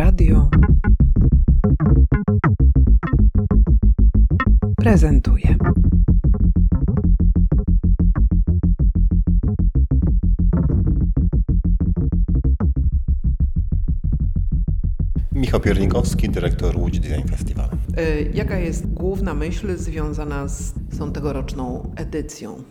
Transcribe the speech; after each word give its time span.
Radio 0.00 0.50
prezentuje. 4.76 5.56
Michał 15.32 15.60
Piernikowski, 15.60 16.28
dyrektor 16.28 16.76
Łódź 16.76 17.00
Design 17.00 17.28
Festival. 17.28 17.68
E, 17.96 18.22
Jaka 18.22 18.58
jest 18.58 18.86
główna 18.86 19.34
myśl 19.34 19.76
związana 19.76 20.48
z 20.48 20.74
tą 20.98 21.12
tegoroczną 21.12 21.92
edycją? 21.96 22.62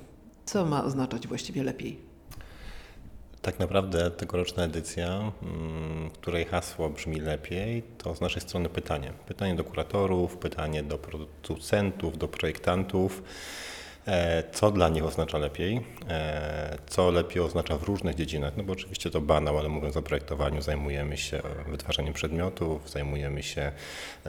Co 0.46 0.66
ma 0.66 0.84
oznaczać 0.84 1.27
właściwie 1.27 1.64
lepiej? 1.64 2.09
Tak 3.41 3.59
naprawdę 3.59 4.11
tegoroczna 4.11 4.63
edycja, 4.63 5.31
mm, 5.43 6.09
której 6.09 6.45
hasło 6.45 6.89
brzmi 6.89 7.20
lepiej, 7.20 7.84
to 7.97 8.16
z 8.16 8.21
naszej 8.21 8.41
strony 8.41 8.70
pytanie. 8.70 9.13
Pytanie 9.27 9.55
do 9.55 9.63
kuratorów, 9.63 10.38
pytanie 10.38 10.84
do 10.84 10.97
producentów, 10.97 12.17
do 12.17 12.27
projektantów. 12.27 13.23
E, 14.08 14.44
Co 14.52 14.71
dla 14.71 14.89
nich 14.89 15.05
oznacza 15.05 15.38
lepiej? 15.38 15.81
E, 16.09 16.77
Co 16.88 17.12
lepiej 17.12 17.41
oznacza 17.41 17.77
w 17.77 17.84
różnych 17.84 18.16
dziedzinach? 18.16 18.58
No 18.58 18.63
bo 18.63 18.73
oczywiście 18.73 19.09
to 19.09 19.22
banał, 19.22 19.58
ale 19.58 19.70
mówiąc 19.70 19.98
o 19.98 20.02
projektowaniu, 20.02 20.62
zajmujemy 20.62 21.17
się 21.17 21.41
wytwarzaniem 21.67 22.13
przedmiotów, 22.13 22.89
zajmujemy 22.89 23.44
się 23.44 23.72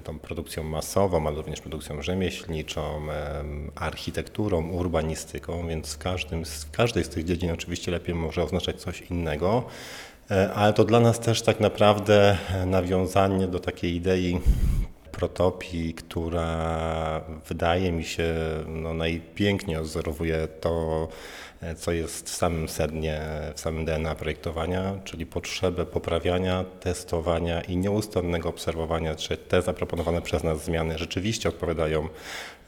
tą 0.05 0.19
produkcją 0.19 0.63
masową, 0.65 1.27
ale 1.27 1.37
również 1.37 1.61
produkcją 1.61 2.03
rzemieślniczą, 2.03 3.11
em, 3.11 3.71
architekturą, 3.75 4.69
urbanistyką, 4.71 5.69
więc 5.69 5.95
w, 5.95 5.99
każdym, 5.99 6.45
w 6.45 6.71
każdej 6.71 7.05
z 7.05 7.09
tych 7.09 7.25
dziedzin 7.25 7.51
oczywiście 7.51 7.91
lepiej 7.91 8.15
może 8.15 8.43
oznaczać 8.43 8.81
coś 8.81 9.01
innego. 9.01 9.65
E, 10.31 10.53
Ale 10.55 10.73
to 10.73 10.85
dla 10.85 11.01
nas 11.01 11.21
też 11.21 11.43
tak 11.43 11.61
naprawdę 11.61 12.39
e, 12.55 12.67
nawiązanie 12.67 13.47
do 13.47 13.61
takiej 13.61 13.95
idei 13.95 14.41
protopii, 15.21 15.95
która 15.95 17.21
wydaje 17.49 17.93
mi 17.93 18.05
się 18.05 18.35
no, 18.67 18.95
najpiękniej 18.95 19.77
odzorowuje 19.77 20.49
to, 20.61 21.09
co 21.77 21.93
jest 21.93 22.31
w 22.31 22.35
samym 22.35 22.69
sednie, 22.69 23.21
w 23.55 23.61
samym 23.61 23.85
DNA 23.85 24.15
projektowania, 24.15 24.99
czyli 25.05 25.27
potrzebę 25.27 25.87
poprawiania, 25.87 26.65
testowania 26.81 27.61
i 27.61 27.77
nieustannego 27.77 28.49
obserwowania, 28.49 29.15
czy 29.15 29.37
te 29.37 29.63
zaproponowane 29.63 30.23
przez 30.23 30.45
nas 30.45 30.65
zmiany 30.65 30.99
rzeczywiście 30.99 31.49
odpowiadają 31.49 32.09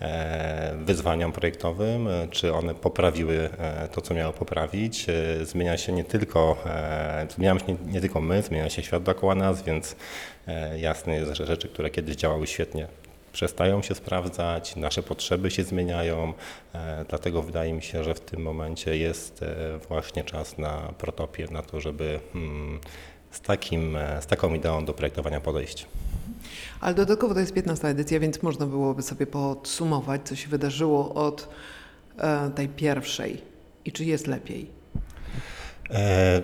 e, 0.00 0.74
wyzwaniom 0.84 1.32
projektowym, 1.32 2.08
czy 2.30 2.54
one 2.54 2.74
poprawiły 2.74 3.50
e, 3.58 3.88
to, 3.88 4.00
co 4.00 4.14
miało 4.14 4.32
poprawić. 4.32 5.06
E, 5.08 5.46
Zmienia 5.46 5.76
się 5.76 5.92
nie 5.92 6.04
tylko, 6.04 6.64
zmieniamy 7.34 7.60
się 7.60 7.66
nie, 7.66 7.92
nie 7.92 8.00
tylko 8.00 8.20
my, 8.20 8.42
zmienia 8.42 8.70
się 8.70 8.82
świat 8.82 9.02
dookoła 9.02 9.34
nas, 9.34 9.62
więc 9.62 9.96
jasne 10.76 11.14
jest, 11.14 11.34
że 11.34 11.46
rzeczy, 11.46 11.68
które 11.68 11.90
kiedyś 11.90 12.16
działały 12.16 12.46
świetnie, 12.46 12.86
przestają 13.32 13.82
się 13.82 13.94
sprawdzać, 13.94 14.76
nasze 14.76 15.02
potrzeby 15.02 15.50
się 15.50 15.64
zmieniają, 15.64 16.34
e, 16.74 17.04
dlatego 17.08 17.42
wydaje 17.42 17.72
mi 17.72 17.82
się, 17.82 18.04
że 18.04 18.14
w 18.14 18.20
tym 18.20 18.42
momencie 18.42 18.96
jest 18.96 19.42
e, 19.42 19.78
właśnie 19.88 20.24
czas 20.24 20.58
na 20.58 20.92
protopię, 20.98 21.46
na 21.50 21.62
to, 21.62 21.80
żeby 21.80 22.20
mm, 22.34 22.80
z, 23.30 23.40
takim, 23.40 23.96
e, 23.96 24.22
z 24.22 24.26
taką 24.26 24.54
ideą 24.54 24.84
do 24.84 24.94
projektowania 24.94 25.40
podejść. 25.40 25.86
Ale 26.80 26.94
dodatkowo 26.94 27.34
to 27.34 27.40
jest 27.40 27.54
15 27.54 27.88
edycja, 27.88 28.20
więc 28.20 28.42
można 28.42 28.66
byłoby 28.66 29.02
sobie 29.02 29.26
podsumować, 29.26 30.20
co 30.24 30.36
się 30.36 30.48
wydarzyło 30.48 31.14
od 31.14 31.48
tej 32.54 32.68
pierwszej 32.68 33.42
i 33.84 33.92
czy 33.92 34.04
jest 34.04 34.26
lepiej. 34.26 34.70
E, 35.90 36.42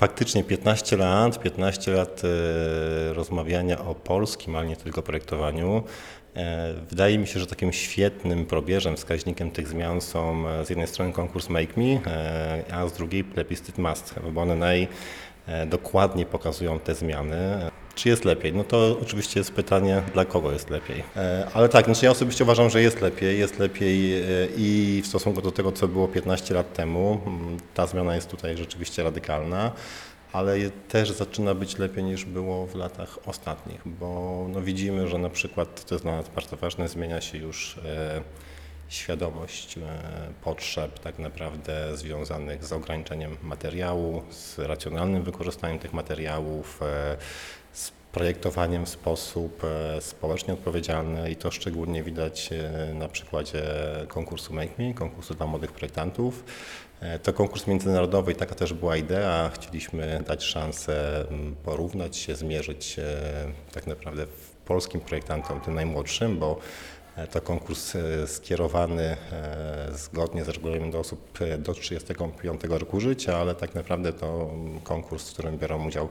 Faktycznie 0.00 0.44
15 0.44 0.96
lat, 0.96 1.42
15 1.42 1.92
lat 1.92 2.22
e, 2.24 3.12
rozmawiania 3.12 3.78
o 3.78 3.94
polskim, 3.94 4.56
ale 4.56 4.66
nie 4.66 4.76
tylko 4.76 5.02
projektowaniu. 5.02 5.82
E, 6.36 6.74
Wydaje 6.90 7.18
mi 7.18 7.26
się, 7.26 7.40
że 7.40 7.46
takim 7.46 7.72
świetnym 7.72 8.46
probierzem, 8.46 8.96
wskaźnikiem 8.96 9.50
tych 9.50 9.68
zmian 9.68 10.00
są 10.00 10.48
e, 10.48 10.64
z 10.66 10.70
jednej 10.70 10.86
strony 10.86 11.12
konkurs 11.12 11.48
Make 11.48 11.76
Me, 11.76 12.00
a 12.72 12.88
z 12.88 12.92
drugiej 12.92 13.24
plebiscyt 13.24 13.78
Must 13.78 14.14
bo 14.32 14.42
one 14.42 14.56
najdokładniej 15.46 16.26
pokazują 16.26 16.78
te 16.78 16.94
zmiany. 16.94 17.70
Czy 17.94 18.08
jest 18.08 18.24
lepiej? 18.24 18.52
No 18.52 18.64
to 18.64 18.98
oczywiście 19.02 19.40
jest 19.40 19.52
pytanie, 19.52 20.02
dla 20.12 20.24
kogo 20.24 20.52
jest 20.52 20.70
lepiej. 20.70 21.02
E, 21.16 21.46
Ale 21.54 21.68
tak, 21.68 21.84
znaczy 21.84 22.04
ja 22.04 22.10
osobiście 22.10 22.44
uważam, 22.44 22.70
że 22.70 22.82
jest 22.82 23.00
lepiej. 23.00 23.38
Jest 23.38 23.58
lepiej 23.58 24.22
e, 24.22 24.26
i 24.56 25.00
w 25.04 25.06
stosunku 25.06 25.42
do 25.42 25.52
tego, 25.52 25.72
co 25.72 25.88
było 25.88 26.08
15 26.08 26.54
lat 26.54 26.72
temu. 26.72 27.20
Ta 27.74 27.86
zmiana 27.86 28.14
jest 28.14 28.30
tutaj 28.30 28.56
rzeczywiście 28.56 29.02
radykalna, 29.02 29.72
ale 30.32 30.70
też 30.88 31.10
zaczyna 31.10 31.54
być 31.54 31.78
lepiej 31.78 32.04
niż 32.04 32.24
było 32.24 32.66
w 32.66 32.74
latach 32.74 33.18
ostatnich, 33.26 33.80
bo 33.84 34.46
no 34.48 34.62
widzimy, 34.62 35.08
że 35.08 35.18
na 35.18 35.30
przykład, 35.30 35.84
to 35.84 35.94
jest 35.94 36.04
dla 36.04 36.16
nas 36.16 36.28
bardzo 36.28 36.56
ważne, 36.56 36.88
zmienia 36.88 37.20
się 37.20 37.38
już 37.38 37.78
e, 37.84 38.20
świadomość 38.88 39.78
potrzeb 40.44 40.98
tak 40.98 41.18
naprawdę 41.18 41.96
związanych 41.96 42.64
z 42.64 42.72
ograniczeniem 42.72 43.36
materiału, 43.42 44.22
z 44.30 44.58
racjonalnym 44.58 45.22
wykorzystaniem 45.22 45.78
tych 45.78 45.92
materiałów, 45.92 46.80
projektowaniem 48.12 48.86
w 48.86 48.88
sposób 48.88 49.64
e, 49.64 50.00
społecznie 50.00 50.54
odpowiedzialny 50.54 51.30
i 51.30 51.36
to 51.36 51.50
szczególnie 51.50 52.02
widać 52.02 52.50
e, 52.52 52.94
na 52.94 53.08
przykładzie 53.08 53.62
konkursu 54.08 54.54
Make 54.54 54.78
Me, 54.78 54.94
konkursu 54.94 55.34
dla 55.34 55.46
młodych 55.46 55.72
projektantów. 55.72 56.44
E, 57.00 57.18
To 57.18 57.32
konkurs 57.32 57.66
międzynarodowy 57.66 58.32
i 58.32 58.34
taka 58.34 58.54
też 58.54 58.72
była 58.72 58.96
idea. 58.96 59.50
Chcieliśmy 59.54 60.22
dać 60.26 60.44
szansę 60.44 61.24
porównać 61.64 62.16
się, 62.16 62.36
zmierzyć 62.36 62.96
tak 63.72 63.86
naprawdę 63.86 64.26
polskim 64.64 65.00
projektantom, 65.00 65.60
tym 65.60 65.74
najmłodszym, 65.74 66.38
bo 66.38 66.58
to 67.30 67.40
konkurs 67.40 67.96
skierowany 68.26 69.16
zgodnie 69.92 70.44
z 70.44 70.48
regulaminem 70.48 70.90
do 70.90 70.98
osób 70.98 71.38
do 71.58 71.74
35 71.74 72.60
roku 72.64 73.00
życia, 73.00 73.36
ale 73.36 73.54
tak 73.54 73.74
naprawdę 73.74 74.12
to 74.12 74.50
konkurs, 74.84 75.30
w 75.30 75.32
którym 75.32 75.58
biorą 75.58 75.86
udział 75.86 76.08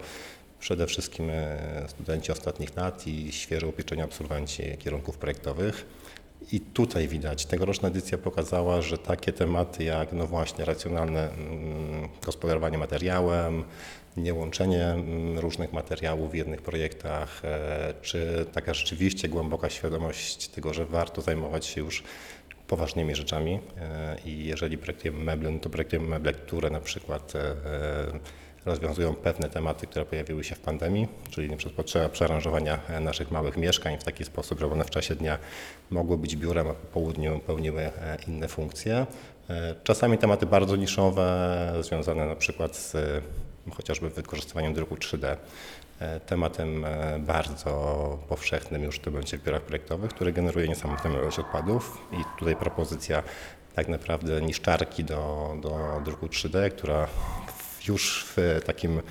przede 0.59 0.87
wszystkim 0.87 1.29
e, 1.29 1.85
studenci 1.87 2.31
ostatnich 2.31 2.75
lat 2.77 3.07
i 3.07 3.31
świeżo 3.31 3.67
upieczeni 3.67 4.01
absolwenci 4.01 4.63
kierunków 4.79 5.17
projektowych. 5.17 5.85
I 6.51 6.59
tutaj 6.59 7.07
widać, 7.07 7.45
tegoroczna 7.45 7.87
edycja 7.87 8.17
pokazała, 8.17 8.81
że 8.81 8.97
takie 8.97 9.33
tematy 9.33 9.83
jak 9.83 10.13
no 10.13 10.27
właśnie 10.27 10.65
racjonalne 10.65 11.31
mm, 11.31 12.09
gospodarowanie 12.25 12.77
materiałem, 12.77 13.63
niełączenie 14.17 14.85
mm, 14.85 15.39
różnych 15.39 15.73
materiałów 15.73 16.31
w 16.31 16.35
jednych 16.35 16.61
projektach, 16.61 17.41
e, 17.45 17.93
czy 18.01 18.45
taka 18.53 18.73
rzeczywiście 18.73 19.29
głęboka 19.29 19.69
świadomość 19.69 20.47
tego, 20.47 20.73
że 20.73 20.85
warto 20.85 21.21
zajmować 21.21 21.65
się 21.65 21.81
już 21.81 22.03
poważnymi 22.67 23.15
rzeczami 23.15 23.59
e, 23.77 24.17
i 24.25 24.45
jeżeli 24.45 24.77
projektujemy 24.77 25.23
meble, 25.23 25.51
no 25.51 25.59
to 25.59 25.69
projektujemy 25.69 26.07
meble, 26.07 26.33
które 26.33 26.69
na 26.69 26.79
przykład 26.79 27.33
rozwiązują 28.69 29.15
pewne 29.15 29.49
tematy, 29.49 29.87
które 29.87 30.05
pojawiły 30.05 30.43
się 30.43 30.55
w 30.55 30.59
pandemii, 30.59 31.07
czyli 31.29 31.55
przykład 31.55 31.75
potrzeba 31.75 32.09
przearanżowania 32.09 32.79
e, 32.89 32.99
naszych 32.99 33.31
małych 33.31 33.57
mieszkań 33.57 33.97
w 33.97 34.03
taki 34.03 34.25
sposób, 34.25 34.59
żeby 34.59 34.73
one 34.73 34.83
w 34.83 34.89
czasie 34.89 35.15
dnia 35.15 35.37
mogły 35.89 36.17
być 36.17 36.35
biurem, 36.35 36.67
a 36.67 36.73
po 36.73 36.87
południu 36.87 37.39
pełniły 37.39 37.81
e, 37.81 38.17
inne 38.27 38.47
funkcje. 38.47 39.05
E, 39.49 39.75
Czasami 39.83 40.17
tematy 40.17 40.45
bardzo 40.45 40.75
niszowe, 40.75 41.73
związane 41.81 42.25
na 42.25 42.35
przykład 42.35 42.75
z 42.75 42.95
e, 42.95 43.21
chociażby 43.71 44.09
wykorzystywaniem 44.09 44.73
druku 44.73 44.95
3D. 44.95 45.35
E, 45.99 46.19
Tematem 46.19 46.85
bardzo 47.19 48.17
powszechnym 48.29 48.83
już 48.83 48.99
tym 48.99 49.13
momencie 49.13 49.37
w 49.37 49.43
biurach 49.43 49.61
projektowych, 49.61 50.11
który 50.11 50.33
generuje 50.33 50.67
niesamowitą 50.67 51.11
ilość 51.11 51.39
odpadów 51.39 51.97
i 52.11 52.39
tutaj 52.39 52.55
propozycja 52.55 53.23
tak 53.75 53.87
naprawdę 53.87 54.41
niszczarki 54.41 55.03
do, 55.03 55.55
do 55.61 56.01
druku 56.05 56.27
3D, 56.27 56.71
która 56.71 57.07
już 57.87 58.25
w 58.35 58.61
takim 58.65 59.01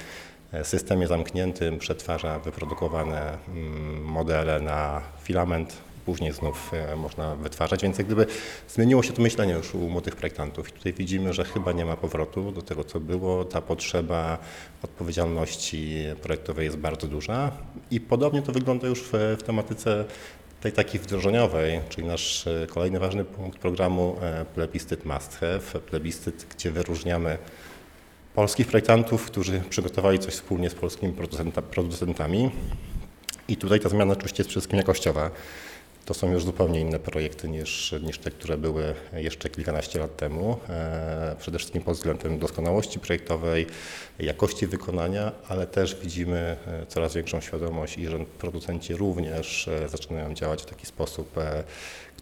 e, 0.52 0.64
systemie 0.64 1.06
zamkniętym 1.06 1.78
przetwarza 1.78 2.38
wyprodukowane 2.38 3.38
mm, 3.48 4.04
modele 4.04 4.60
na 4.60 5.00
filament, 5.22 5.76
później 6.06 6.32
znów 6.32 6.70
e, 6.74 6.96
można 6.96 7.36
wytwarzać, 7.36 7.82
więc 7.82 7.98
jak 7.98 8.06
gdyby 8.06 8.26
zmieniło 8.68 9.02
się 9.02 9.12
to 9.12 9.22
myślenie 9.22 9.52
już 9.52 9.74
u 9.74 9.78
młodych 9.78 10.16
projektantów. 10.16 10.68
I 10.68 10.72
tutaj 10.72 10.92
widzimy, 10.92 11.32
że 11.32 11.44
chyba 11.44 11.72
nie 11.72 11.84
ma 11.84 11.96
powrotu 11.96 12.52
do 12.52 12.62
tego, 12.62 12.84
co 12.84 13.00
było. 13.00 13.44
Ta 13.44 13.60
potrzeba 13.60 14.38
odpowiedzialności 14.82 16.04
projektowej 16.22 16.64
jest 16.64 16.76
bardzo 16.76 17.06
duża. 17.06 17.52
I 17.90 18.00
podobnie 18.00 18.42
to 18.42 18.52
wygląda 18.52 18.88
już 18.88 19.02
w, 19.02 19.36
w 19.38 19.42
tematyce 19.42 20.04
tej 20.60 20.72
takiej 20.72 21.00
wdrożeniowej, 21.00 21.80
czyli 21.88 22.06
nasz 22.06 22.46
e, 22.46 22.66
kolejny 22.66 22.98
ważny 22.98 23.24
punkt 23.24 23.58
programu 23.58 24.16
e, 24.22 24.44
plebiscyt 24.54 25.04
must 25.04 25.36
have, 25.36 25.80
plebiscyt, 25.80 26.46
gdzie 26.50 26.70
wyróżniamy 26.70 27.38
polskich 28.38 28.66
projektantów, 28.66 29.26
którzy 29.26 29.60
przygotowali 29.70 30.18
coś 30.18 30.34
wspólnie 30.34 30.70
z 30.70 30.74
polskimi 30.74 31.12
producenta, 31.12 31.62
producentami. 31.62 32.50
I 33.48 33.56
tutaj 33.56 33.80
ta 33.80 33.88
zmiana 33.88 34.12
oczywiście 34.12 34.40
jest 34.40 34.48
przede 34.48 34.60
wszystkim 34.60 34.78
jakościowa. 34.78 35.30
To 36.04 36.14
są 36.14 36.32
już 36.32 36.44
zupełnie 36.44 36.80
inne 36.80 36.98
projekty 36.98 37.48
niż, 37.48 37.94
niż 38.02 38.18
te, 38.18 38.30
które 38.30 38.58
były 38.58 38.94
jeszcze 39.12 39.48
kilkanaście 39.48 39.98
lat 39.98 40.16
temu. 40.16 40.58
E, 40.68 41.36
Przede 41.38 41.58
wszystkim 41.58 41.82
pod 41.82 41.96
względem 41.96 42.38
doskonałości 42.38 43.00
projektowej, 43.00 43.66
jakości 44.18 44.66
wykonania, 44.66 45.32
ale 45.48 45.66
też 45.66 45.94
widzimy 45.94 46.56
e, 46.66 46.86
coraz 46.86 47.14
większą 47.14 47.40
świadomość 47.40 47.98
i 47.98 48.06
że 48.06 48.18
producenci 48.18 48.94
również 48.94 49.68
e, 49.68 49.88
zaczynają 49.88 50.34
działać 50.34 50.62
w 50.62 50.66
taki 50.66 50.86
sposób, 50.86 51.36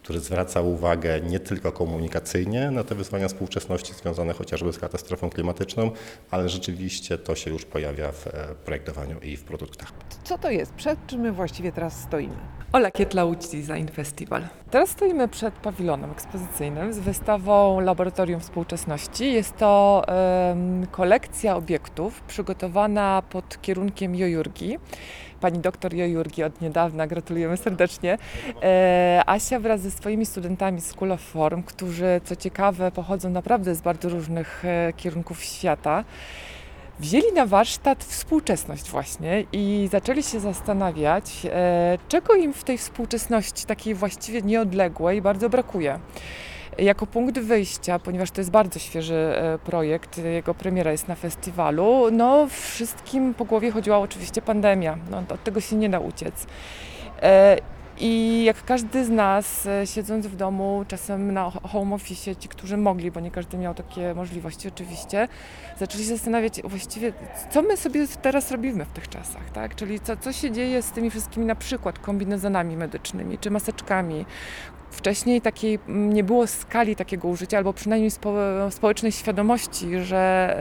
który 0.07 0.19
zwraca 0.19 0.61
uwagę 0.61 1.21
nie 1.21 1.39
tylko 1.39 1.71
komunikacyjnie 1.71 2.71
na 2.71 2.83
te 2.83 2.95
wyzwania 2.95 3.27
współczesności 3.27 3.93
związane 3.93 4.33
chociażby 4.33 4.73
z 4.73 4.79
katastrofą 4.79 5.29
klimatyczną, 5.29 5.91
ale 6.31 6.49
rzeczywiście 6.49 7.17
to 7.17 7.35
się 7.35 7.51
już 7.51 7.65
pojawia 7.65 8.11
w 8.11 8.27
e, 8.27 8.31
projektowaniu 8.65 9.19
i 9.19 9.37
w 9.37 9.43
produktach. 9.43 9.91
Co 10.23 10.37
to 10.37 10.51
jest? 10.51 10.73
Przed 10.73 11.07
czym 11.07 11.19
my 11.19 11.31
właściwie 11.31 11.71
teraz 11.71 12.01
stoimy? 12.01 12.35
Ola 12.73 12.91
Kietla, 12.91 13.25
Łódź 13.25 13.47
Design 13.47 13.87
Festival. 13.93 14.47
Teraz 14.71 14.89
stoimy 14.89 15.27
przed 15.27 15.53
pawilonem 15.53 16.11
ekspozycyjnym 16.11 16.93
z 16.93 16.99
wystawą 16.99 17.79
Laboratorium 17.79 18.39
Współczesności. 18.39 19.33
Jest 19.33 19.57
to 19.57 20.03
em, 20.07 20.87
kolekcja 20.91 21.55
obiektów 21.55 22.21
przygotowana 22.21 23.23
pod 23.29 23.61
kierunkiem 23.61 24.15
Jojurgi. 24.15 24.77
Pani 25.41 25.59
doktor 25.59 25.93
Jojurgi 25.93 26.43
od 26.43 26.61
niedawna, 26.61 27.07
gratulujemy 27.07 27.57
serdecznie. 27.57 28.17
E, 28.63 29.23
Asia 29.25 29.59
wraz 29.59 29.81
ze 29.81 29.91
swoimi 29.91 30.25
studentami 30.25 30.81
z 30.81 30.85
School 30.85 31.11
of 31.11 31.21
Form, 31.21 31.63
którzy 31.63 32.21
co 32.23 32.35
ciekawe 32.35 32.91
pochodzą 32.91 33.29
naprawdę 33.29 33.75
z 33.75 33.81
bardzo 33.81 34.09
różnych 34.09 34.65
e, 34.65 34.93
kierunków 34.93 35.43
świata, 35.43 36.03
wzięli 36.99 37.33
na 37.33 37.45
warsztat 37.45 38.03
współczesność 38.03 38.89
właśnie 38.89 39.43
i 39.51 39.89
zaczęli 39.91 40.23
się 40.23 40.39
zastanawiać, 40.39 41.45
e, 41.45 41.97
czego 42.07 42.35
im 42.35 42.53
w 42.53 42.63
tej 42.63 42.77
współczesności 42.77 43.65
takiej 43.65 43.93
właściwie 43.93 44.41
nieodległej 44.41 45.21
bardzo 45.21 45.49
brakuje. 45.49 45.99
Jako 46.77 47.07
punkt 47.07 47.39
wyjścia, 47.39 47.99
ponieważ 47.99 48.31
to 48.31 48.41
jest 48.41 48.51
bardzo 48.51 48.79
świeży 48.79 49.15
e, 49.15 49.59
projekt, 49.59 50.17
jego 50.17 50.53
premiera 50.53 50.91
jest 50.91 51.07
na 51.07 51.15
festiwalu, 51.15 52.11
no 52.11 52.47
wszystkim 52.49 53.33
po 53.33 53.45
głowie 53.45 53.71
chodziła 53.71 53.99
oczywiście 53.99 54.41
pandemia, 54.41 54.97
no, 55.11 55.23
od 55.29 55.43
tego 55.43 55.61
się 55.61 55.75
nie 55.75 55.89
da 55.89 55.99
uciec. 55.99 56.47
E, 57.21 57.57
I 57.99 58.43
jak 58.43 58.65
każdy 58.65 59.05
z 59.05 59.09
nas, 59.09 59.65
e, 59.65 59.87
siedząc 59.87 60.27
w 60.27 60.35
domu, 60.35 60.85
czasem 60.87 61.33
na 61.33 61.49
home 61.49 61.95
office, 61.95 62.35
ci, 62.35 62.49
którzy 62.49 62.77
mogli, 62.77 63.11
bo 63.11 63.19
nie 63.19 63.31
każdy 63.31 63.57
miał 63.57 63.73
takie 63.73 64.13
możliwości 64.13 64.67
oczywiście, 64.67 65.27
zaczęli 65.79 66.03
się 66.03 66.09
zastanawiać 66.09 66.61
właściwie, 66.63 67.13
co 67.49 67.61
my 67.61 67.77
sobie 67.77 68.07
teraz 68.21 68.51
robimy 68.51 68.85
w 68.85 68.91
tych 68.91 69.09
czasach, 69.09 69.49
tak? 69.49 69.75
Czyli 69.75 69.99
co, 69.99 70.17
co 70.17 70.33
się 70.33 70.51
dzieje 70.51 70.81
z 70.81 70.91
tymi 70.91 71.09
wszystkimi 71.09 71.45
na 71.45 71.55
przykład 71.55 71.99
kombinezonami 71.99 72.77
medycznymi 72.77 73.37
czy 73.37 73.51
maseczkami. 73.51 74.25
Wcześniej 74.91 75.41
takiej 75.41 75.79
mm, 75.87 76.13
nie 76.13 76.23
było 76.23 76.47
skali 76.47 76.95
takiego 76.95 77.27
użycia, 77.27 77.57
albo 77.57 77.73
przynajmniej 77.73 78.11
spo, 78.11 78.33
społecznej 78.69 79.11
świadomości, 79.11 79.99
że 79.99 80.55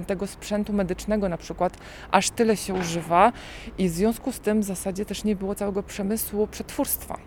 e, 0.00 0.06
tego 0.06 0.26
sprzętu 0.26 0.72
medycznego 0.72 1.28
na 1.28 1.36
przykład 1.36 1.76
aż 2.10 2.30
tyle 2.30 2.56
się 2.56 2.74
używa 2.74 3.32
i 3.78 3.88
w 3.88 3.92
związku 3.92 4.32
z 4.32 4.40
tym 4.40 4.60
w 4.60 4.64
zasadzie 4.64 5.04
też 5.04 5.24
nie 5.24 5.36
było 5.36 5.54
całego 5.54 5.82
przemysłu 5.82 6.46
przetwórstwa. 6.46 7.18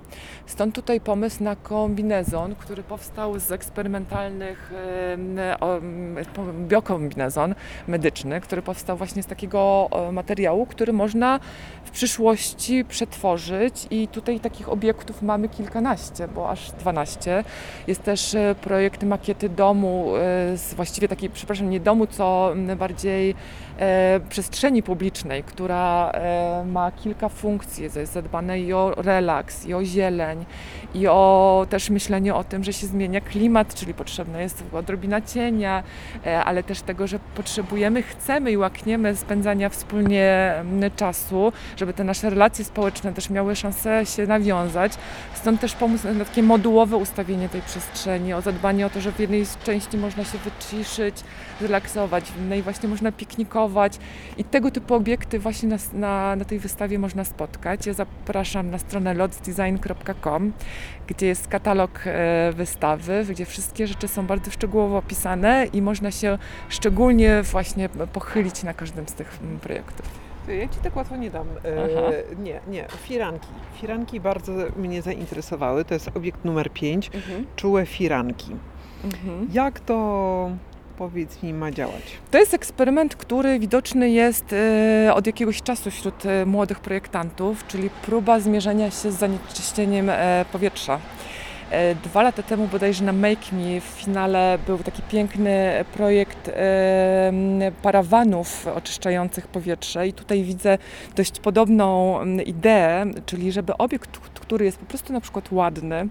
Stąd 0.45 0.75
tutaj 0.75 1.01
pomysł 1.01 1.43
na 1.43 1.55
kombinezon, 1.55 2.55
który 2.55 2.83
powstał 2.83 3.39
z 3.39 3.51
eksperymentalnych 3.51 4.71
em, 5.13 5.39
o, 5.59 5.79
biokombinezon 6.67 7.55
medyczny, 7.87 8.41
który 8.41 8.61
powstał 8.61 8.97
właśnie 8.97 9.23
z 9.23 9.27
takiego 9.27 9.89
e, 9.91 10.11
materiału, 10.11 10.65
który 10.65 10.94
można 10.94 11.39
w 11.85 11.91
przyszłości 11.91 12.85
przetworzyć 12.85 13.87
i 13.89 14.07
tutaj 14.07 14.39
takich 14.39 14.69
obiektów 14.69 15.21
mamy 15.21 15.49
kilkanaście, 15.49 16.27
bo 16.36 16.50
aż 16.50 16.72
12. 16.72 17.44
Jest 17.88 18.04
też 18.04 18.36
e, 18.36 18.56
projekt 18.62 19.04
makiety 19.04 19.50
domu, 19.50 20.13
e, 20.16 20.75
właściwie 20.75 21.07
takiej, 21.07 21.30
przepraszam, 21.30 21.69
nie 21.69 21.80
domu, 21.80 22.07
co 22.07 22.54
bardziej 22.78 23.36
e, 23.80 24.19
przestrzeni 24.30 24.83
publicznej, 24.83 25.44
która 25.44 26.12
ma 26.66 26.92
kilka 26.92 27.30
funkcji. 27.30 27.83
Jest 27.83 28.13
zadbane 28.13 28.60
i 28.60 28.74
o 28.74 28.94
relaks, 28.98 29.66
i 29.66 29.74
o 29.74 29.86
zieleń, 29.86 30.45
i 30.95 31.07
o 31.07 31.66
też 31.69 31.89
myślenie 31.89 32.36
o 32.36 32.44
tym, 32.44 32.63
że 32.63 32.74
się 32.74 32.88
zmienia 32.88 33.22
klimat, 33.22 33.74
czyli 33.74 33.94
potrzebna 33.94 34.42
jest 34.42 34.63
odrobina 34.74 35.22
cienia, 35.22 35.83
ale 36.45 36.63
też 36.63 36.81
tego, 36.81 37.07
że 37.07 37.19
potrzebujemy, 37.36 38.04
chcemy 38.04 38.51
i 38.51 38.57
łakniemy 38.57 39.16
spędzania 39.16 39.69
wspólnie 39.69 40.54
czasu, 40.95 41.54
żeby 41.78 41.94
te 41.94 42.04
nasze 42.04 42.30
relacje 42.30 42.66
społeczne 42.66 43.13
też 43.13 43.30
miały 43.30 43.56
szansę 43.56 44.06
się 44.06 44.28
nawiązać. 44.28 44.92
Stąd 45.33 45.62
też 45.62 45.74
pomysł 45.74 46.07
na 46.21 46.25
takie 46.25 46.44
modułowe 46.44 46.97
ustawienie 46.97 47.50
tej 47.50 47.62
przestrzeni, 47.62 48.33
o 48.33 48.41
zadbanie 48.41 48.85
o 48.85 48.89
to, 48.89 49.01
że 49.01 49.12
w 49.12 49.19
jednej 49.19 49.45
z 49.45 49.57
części 49.57 49.97
można 49.97 50.23
się 50.23 50.38
wyciszyć, 50.38 51.15
relaksować, 51.62 52.31
w 52.31 52.38
innej 52.38 52.62
właśnie 52.62 52.89
można 52.89 53.12
piknikować 53.12 53.97
i 54.38 54.44
tego 54.44 54.71
typu 54.71 54.94
obiekty 54.94 55.39
właśnie 55.39 55.69
na, 55.69 55.77
na, 55.94 56.35
na 56.35 56.45
tej 56.45 56.59
wystawie 56.59 57.00
można 57.00 57.23
spotkać. 57.23 57.85
Ja 57.85 57.94
zapraszam 57.94 58.69
na 58.69 58.77
stronę 58.77 59.13
lotsdesign.com, 59.13 60.53
gdzie 61.07 61.27
jest 61.27 61.47
katalog 61.47 62.00
e, 62.06 62.51
wystawy, 62.56 63.25
gdzie 63.29 63.45
wszystkie 63.45 63.88
rzeczy 63.88 64.07
są 64.07 64.27
bardzo 64.27 64.51
szczegółowo 64.51 64.97
opisane 64.97 65.68
i 65.73 65.81
można 65.81 66.12
się 66.12 66.38
szczególnie 66.69 67.44
właśnie 67.44 67.89
pochylić 67.89 68.63
na 68.63 68.73
każdym 68.73 69.07
z 69.07 69.13
tych 69.13 69.39
mm, 69.41 69.59
projektów. 69.59 70.20
Ja 70.47 70.67
ci 70.67 70.79
tak 70.83 70.95
łatwo 70.95 71.15
nie 71.15 71.31
dam. 71.31 71.47
E, 71.63 72.23
nie, 72.43 72.59
nie, 72.67 72.88
firanki. 73.03 73.47
Firanki 73.81 74.19
bardzo 74.19 74.51
mnie 74.75 75.01
zainteresowały. 75.01 75.85
To 75.85 75.93
jest 75.93 76.09
obiekt 76.15 76.45
numer 76.45 76.71
5, 76.71 77.11
czułe 77.55 77.85
firanki. 77.85 78.55
Mhm. 79.03 79.47
Jak 79.53 79.79
to, 79.79 80.51
powiedz 80.97 81.43
mi, 81.43 81.53
ma 81.53 81.71
działać? 81.71 82.03
To 82.31 82.38
jest 82.38 82.53
eksperyment, 82.53 83.15
który 83.15 83.59
widoczny 83.59 84.09
jest 84.09 84.53
e, 84.53 85.13
od 85.13 85.27
jakiegoś 85.27 85.61
czasu 85.61 85.91
wśród 85.91 86.25
e, 86.25 86.45
młodych 86.45 86.79
projektantów, 86.79 87.67
czyli 87.67 87.89
próba 87.89 88.39
zmierzenia 88.39 88.91
się 88.91 89.11
z 89.11 89.15
zanieczyszczeniem 89.15 90.09
e, 90.09 90.45
powietrza. 90.51 90.99
E, 91.71 91.95
Dwa 91.95 92.23
lata 92.23 92.44
temu 92.44 92.68
bodajże 92.68 93.03
na 93.03 93.13
Make 93.13 93.51
Me 93.51 93.81
w 93.81 93.83
finale 93.83 94.59
był 94.68 94.77
taki 94.77 95.01
piękny 95.01 95.85
projekt 95.94 96.47
e, 96.47 97.31
parawanów 97.81 98.68
oczyszczających 98.68 99.47
powietrze 99.47 100.07
i 100.07 100.13
tutaj 100.13 100.44
widzę 100.44 100.77
dość 101.15 101.39
podobną 101.39 102.19
ideę, 102.45 103.06
czyli 103.25 103.51
żeby 103.51 103.77
obiekt, 103.77 104.18
który 104.18 104.65
jest 104.65 104.77
po 104.77 104.85
prostu 104.85 105.13
na 105.13 105.21
przykład 105.21 105.51
ładny, 105.51 106.07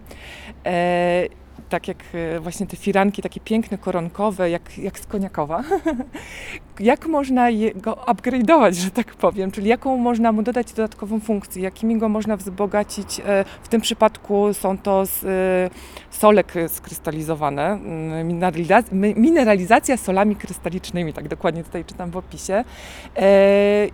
e, 0.67 1.27
tak 1.69 1.89
jak 1.89 1.97
e, 2.15 2.41
właśnie 2.41 2.67
te 2.67 2.77
firanki, 2.77 3.23
takie 3.23 3.41
piękne, 3.41 3.79
koronkowe, 3.79 4.51
jak, 4.51 4.79
jak 4.79 4.99
z 4.99 5.07
koniakowa. 5.07 5.63
jak 6.81 7.07
można 7.07 7.49
go 7.75 7.93
upgrade'ować, 7.93 8.73
że 8.73 8.91
tak 8.91 9.15
powiem, 9.15 9.51
czyli 9.51 9.69
jaką 9.69 9.97
można 9.97 10.33
mu 10.33 10.43
dodać 10.43 10.73
dodatkową 10.73 11.21
funkcję, 11.21 11.63
jakimi 11.63 11.99
go 11.99 12.09
można 12.09 12.37
wzbogacić. 12.37 13.21
E, 13.27 13.45
W 13.63 13.69
tym 13.69 13.81
przypadku 13.81 14.55
są 14.55 14.79
to 14.79 15.07
z, 15.07 15.25
e, 15.25 16.17
sole 16.17 16.43
kry- 16.45 16.69
skrystalizowane, 16.69 17.67
mm, 17.73 18.29
mineralizacja, 18.29 18.97
mi- 18.97 19.15
mineralizacja 19.15 19.97
solami 19.97 20.37
krystalicznymi, 20.37 21.13
tak 21.13 21.29
dokładnie 21.29 21.65
tutaj 21.65 21.85
czytam 21.85 22.11
w 22.11 22.17
opisie. 22.17 22.65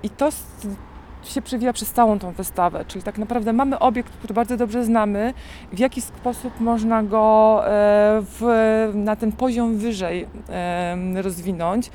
I 0.03 0.11
to 0.11 0.29
się 1.29 1.43
przewija 1.43 1.73
przez 1.73 1.93
całą 1.93 2.19
tą 2.19 2.33
wystawę, 2.33 2.85
czyli 2.89 3.05
tak 3.05 3.19
naprawdę 3.19 3.53
mamy 3.53 3.79
obiekt, 3.79 4.13
który 4.13 4.35
bardzo 4.35 4.57
dobrze 4.57 4.85
znamy, 4.85 5.35
w 5.73 5.79
jaki 5.79 6.01
sposób 6.01 6.61
można 6.61 7.03
go 7.03 7.63
e, 7.65 7.69
w, 8.23 8.43
na 8.95 9.17
ten 9.17 9.33
poziom 9.33 9.77
wyżej 9.77 10.27
rozwinąć. 11.15 11.91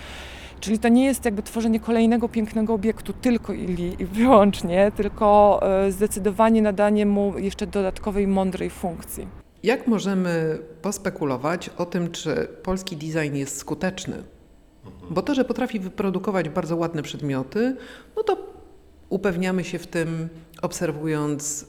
Czyli 0.60 0.80
to 0.80 0.90
nie 0.90 1.06
jest 1.06 1.26
jakby 1.26 1.44
tworzenie 1.44 1.80
kolejnego 1.80 2.30
pięknego 2.30 2.74
obiektu 2.74 3.14
tylko 3.14 3.54
i, 3.54 3.98
wyłącznie, 4.00 4.92
tylko 4.96 5.60
e, 5.64 5.92
zdecydowanie 5.92 6.62
nadanie 6.62 7.06
mu 7.06 7.38
jeszcze 7.38 7.68
dodatkowej, 7.68 8.28
mądrej 8.28 8.70
funkcji. 8.70 9.28
Jak 9.64 9.88
możemy 9.88 10.60
pospekulować 10.82 11.70
o 11.70 11.86
tym, 11.86 12.12
czy 12.12 12.48
polski 12.64 12.98
design 12.98 13.36
jest 13.36 13.58
skuteczny? 13.58 14.24
Bo 15.10 15.22
to, 15.22 15.34
że 15.34 15.46
potrafi 15.46 15.80
wyprodukować 15.80 16.50
bardzo 16.50 16.76
ładne 16.76 17.02
przedmioty, 17.02 17.76
no 18.16 18.24
to 18.24 18.51
upewniamy 19.12 19.64
się 19.64 19.80
w 19.80 19.88
tym, 19.88 20.30
obserwując 20.62 21.66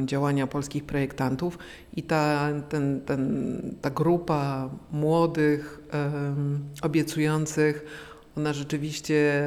e, 0.00 0.06
działania 0.06 0.46
polskich 0.46 0.84
projektantów 0.84 1.58
i 1.96 2.02
ta, 2.02 2.48
ten, 2.68 3.00
ten, 3.00 3.76
ta 3.80 3.90
grupa 3.90 4.70
młodych, 4.92 5.80
em, 5.90 6.60
obiecujących, 6.82 7.84
ona 8.36 8.52
rzeczywiście 8.52 9.42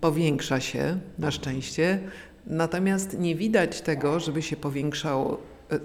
powiększa 0.00 0.60
się, 0.60 0.98
na 1.18 1.30
szczęście. 1.30 2.00
Natomiast 2.46 3.18
nie 3.18 3.34
widać 3.36 3.80
tego, 3.80 4.20
żeby 4.20 4.42
się 4.42 4.56
powiększało 4.56 5.40
e, 5.72 5.80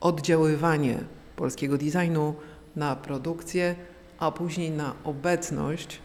oddziaływanie 0.00 0.98
polskiego 1.36 1.78
designu 1.78 2.34
na 2.76 2.96
produkcję, 2.96 3.74
a 4.18 4.30
później 4.30 4.70
na 4.70 4.94
obecność 5.04 5.98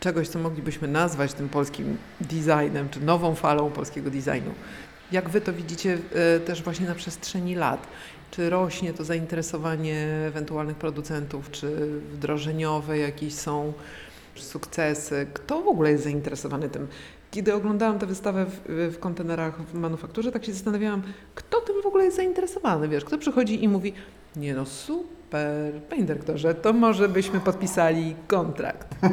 czegoś, 0.00 0.28
co 0.28 0.38
moglibyśmy 0.38 0.88
nazwać 0.88 1.32
tym 1.32 1.48
polskim 1.48 1.96
designem, 2.20 2.88
czy 2.90 3.00
nową 3.00 3.34
falą 3.34 3.70
polskiego 3.70 4.10
designu. 4.10 4.54
Jak 5.12 5.28
wy 5.28 5.40
to 5.40 5.52
widzicie 5.52 5.98
e, 6.36 6.40
też 6.40 6.62
właśnie 6.62 6.86
na 6.86 6.94
przestrzeni 6.94 7.54
lat? 7.54 7.86
Czy 8.30 8.50
rośnie 8.50 8.92
to 8.92 9.04
zainteresowanie 9.04 10.06
ewentualnych 10.26 10.76
producentów, 10.76 11.50
czy 11.50 11.76
wdrożeniowe 12.12 12.98
jakieś 12.98 13.34
są 13.34 13.72
sukcesy? 14.34 15.26
Kto 15.34 15.62
w 15.62 15.68
ogóle 15.68 15.90
jest 15.90 16.04
zainteresowany 16.04 16.68
tym? 16.68 16.86
Kiedy 17.30 17.54
oglądałam 17.54 17.98
tę 17.98 18.06
wystawę 18.06 18.46
w, 18.46 18.92
w 18.94 18.98
kontenerach 18.98 19.62
w 19.62 19.74
manufakturze, 19.74 20.32
tak 20.32 20.44
się 20.44 20.52
zastanawiałam, 20.52 21.02
kto 21.34 21.60
tym 21.60 21.82
w 21.82 21.86
ogóle 21.86 22.04
jest 22.04 22.16
zainteresowany, 22.16 22.88
wiesz, 22.88 23.04
kto 23.04 23.18
przychodzi 23.18 23.64
i 23.64 23.68
mówi, 23.68 23.92
nie 24.36 24.54
no 24.54 24.66
super, 24.66 25.19
panie 25.90 26.04
dyrektorze, 26.04 26.54
to 26.54 26.72
może 26.72 27.08
byśmy 27.08 27.40
podpisali 27.40 28.14
kontrakt. 28.26 28.88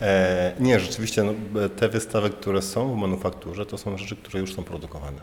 E, 0.00 0.52
nie, 0.60 0.80
rzeczywiście 0.80 1.22
no, 1.22 1.32
te 1.76 1.88
wystawy, 1.88 2.30
które 2.30 2.62
są 2.62 2.94
w 2.94 2.96
manufakturze, 2.96 3.66
to 3.66 3.78
są 3.78 3.98
rzeczy, 3.98 4.16
które 4.16 4.40
już 4.40 4.54
są 4.54 4.62
produkowane. 4.64 5.20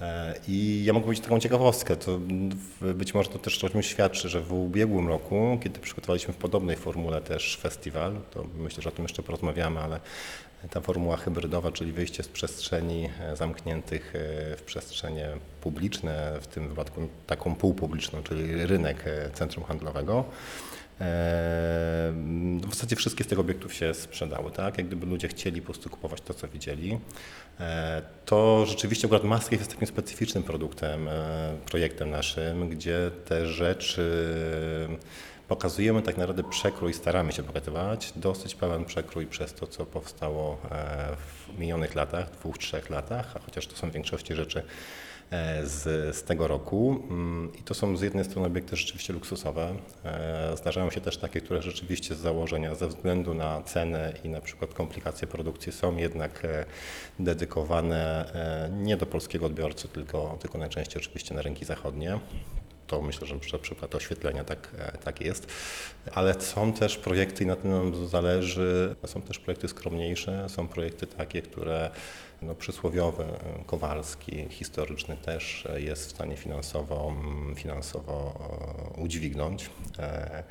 E, 0.00 0.34
I 0.48 0.84
ja 0.84 0.92
mogę 0.92 1.04
powiedzieć 1.04 1.24
taką 1.24 1.40
ciekawostkę, 1.40 1.96
to 1.96 2.18
być 2.94 3.14
może 3.14 3.28
to 3.28 3.38
też 3.38 3.64
o 3.64 3.68
czymś 3.68 3.86
świadczy, 3.86 4.28
że 4.28 4.40
w 4.40 4.52
ubiegłym 4.52 5.08
roku, 5.08 5.58
kiedy 5.62 5.80
przygotowaliśmy 5.80 6.34
w 6.34 6.36
podobnej 6.36 6.76
formule 6.76 7.20
też 7.20 7.58
festiwal, 7.62 8.12
to 8.30 8.44
myślę, 8.58 8.82
że 8.82 8.88
o 8.88 8.92
tym 8.92 9.04
jeszcze 9.04 9.22
porozmawiamy, 9.22 9.80
ale 9.80 10.00
ta 10.70 10.80
formuła 10.80 11.16
hybrydowa, 11.16 11.72
czyli 11.72 11.92
wyjście 11.92 12.22
z 12.22 12.28
przestrzeni 12.28 13.08
e, 13.20 13.36
zamkniętych 13.36 14.12
e, 14.16 14.56
w 14.56 14.62
przestrzenie 14.62 15.28
publiczne, 15.60 16.38
w 16.40 16.46
tym 16.46 16.68
wypadku 16.68 17.08
taką 17.26 17.54
półpubliczną, 17.54 18.22
czyli 18.22 18.66
rynek 18.66 19.04
e, 19.06 19.30
centrum 19.30 19.64
handlowego, 19.64 20.24
W 22.60 22.74
zasadzie 22.74 22.96
wszystkie 22.96 23.24
z 23.24 23.26
tych 23.26 23.38
obiektów 23.38 23.74
się 23.74 23.94
sprzedały, 23.94 24.50
tak? 24.50 24.78
Jak 24.78 24.86
gdyby 24.86 25.06
ludzie 25.06 25.28
chcieli 25.28 25.60
po 25.60 25.64
prostu 25.64 25.90
kupować 25.90 26.20
to, 26.20 26.34
co 26.34 26.48
widzieli. 26.48 26.98
To 28.24 28.66
rzeczywiście 28.66 29.06
akurat 29.06 29.24
Maskave 29.24 29.58
jest 29.58 29.70
takim 29.70 29.86
specyficznym 29.86 30.42
produktem, 30.42 31.08
projektem 31.66 32.10
naszym, 32.10 32.68
gdzie 32.68 33.10
te 33.24 33.46
rzeczy 33.46 34.10
pokazujemy 35.48 36.02
tak 36.02 36.16
naprawdę 36.16 36.42
przekrój, 36.44 36.94
staramy 36.94 37.32
się 37.32 37.42
pokazywać, 37.42 38.12
dosyć 38.16 38.54
pełen 38.54 38.84
przekrój 38.84 39.26
przez 39.26 39.54
to, 39.54 39.66
co 39.66 39.86
powstało 39.86 40.58
e, 40.70 41.16
w 41.16 41.58
minionych 41.58 41.94
latach, 41.94 42.30
dwóch, 42.30 42.58
trzech 42.58 42.90
latach, 42.90 43.36
a 43.36 43.38
chociaż 43.38 43.66
to 43.66 43.76
są 43.76 43.90
w 43.90 43.92
większości 43.92 44.34
rzeczy 44.34 44.62
e, 45.30 45.66
z, 45.66 46.16
z 46.16 46.22
tego 46.22 46.48
roku. 46.48 47.02
Mm, 47.10 47.52
I 47.58 47.62
to 47.62 47.74
są 47.74 47.96
z 47.96 48.02
jednej 48.02 48.24
strony 48.24 48.46
obiekty 48.46 48.76
rzeczywiście 48.76 49.12
luksusowe. 49.12 49.74
E, 50.04 50.56
Zdarzają 50.56 50.90
się 50.90 51.00
też 51.00 51.18
takie, 51.18 51.40
które 51.40 51.62
rzeczywiście 51.62 52.14
z 52.14 52.18
założenia, 52.18 52.74
ze 52.74 52.88
względu 52.88 53.34
na 53.34 53.62
cenę 53.62 54.12
i 54.24 54.28
na 54.28 54.40
przykład 54.40 54.74
komplikacje 54.74 55.28
produkcji 55.28 55.72
są 55.72 55.96
jednak 55.96 56.46
dedykowane 57.18 58.32
nie 58.72 58.96
do 58.96 59.06
polskiego 59.06 59.46
odbiorcy, 59.46 59.88
tylko, 59.88 60.38
tylko 60.40 60.58
najczęściej 60.58 61.02
oczywiście 61.02 61.34
na 61.34 61.42
rynki 61.42 61.64
zachodnie. 61.64 62.18
To 62.86 63.02
myślę, 63.02 63.26
że 63.26 63.34
na 63.52 63.58
przykład 63.58 63.94
oświetlenia 63.94 64.44
tak, 64.44 64.68
e, 64.78 64.98
tak 64.98 65.20
jest. 65.20 65.46
Ale 66.14 66.40
są 66.40 66.72
też 66.72 66.96
projekty, 66.96 67.44
i 67.44 67.46
na 67.46 67.56
tym 67.56 67.70
nam 67.70 68.06
zależy, 68.06 68.96
są 69.06 69.22
też 69.22 69.38
projekty 69.38 69.68
skromniejsze, 69.68 70.48
są 70.48 70.68
projekty 70.68 71.06
takie, 71.06 71.42
które 71.42 71.90
no, 72.42 72.54
przysłowiowy 72.54 73.24
Kowalski, 73.66 74.46
historyczny 74.50 75.16
też 75.16 75.68
jest 75.76 76.06
w 76.06 76.10
stanie 76.10 76.36
finansowo, 76.36 77.14
finansowo 77.54 78.34
e, 78.96 79.00
udźwignąć. 79.00 79.70
E, 79.98 80.44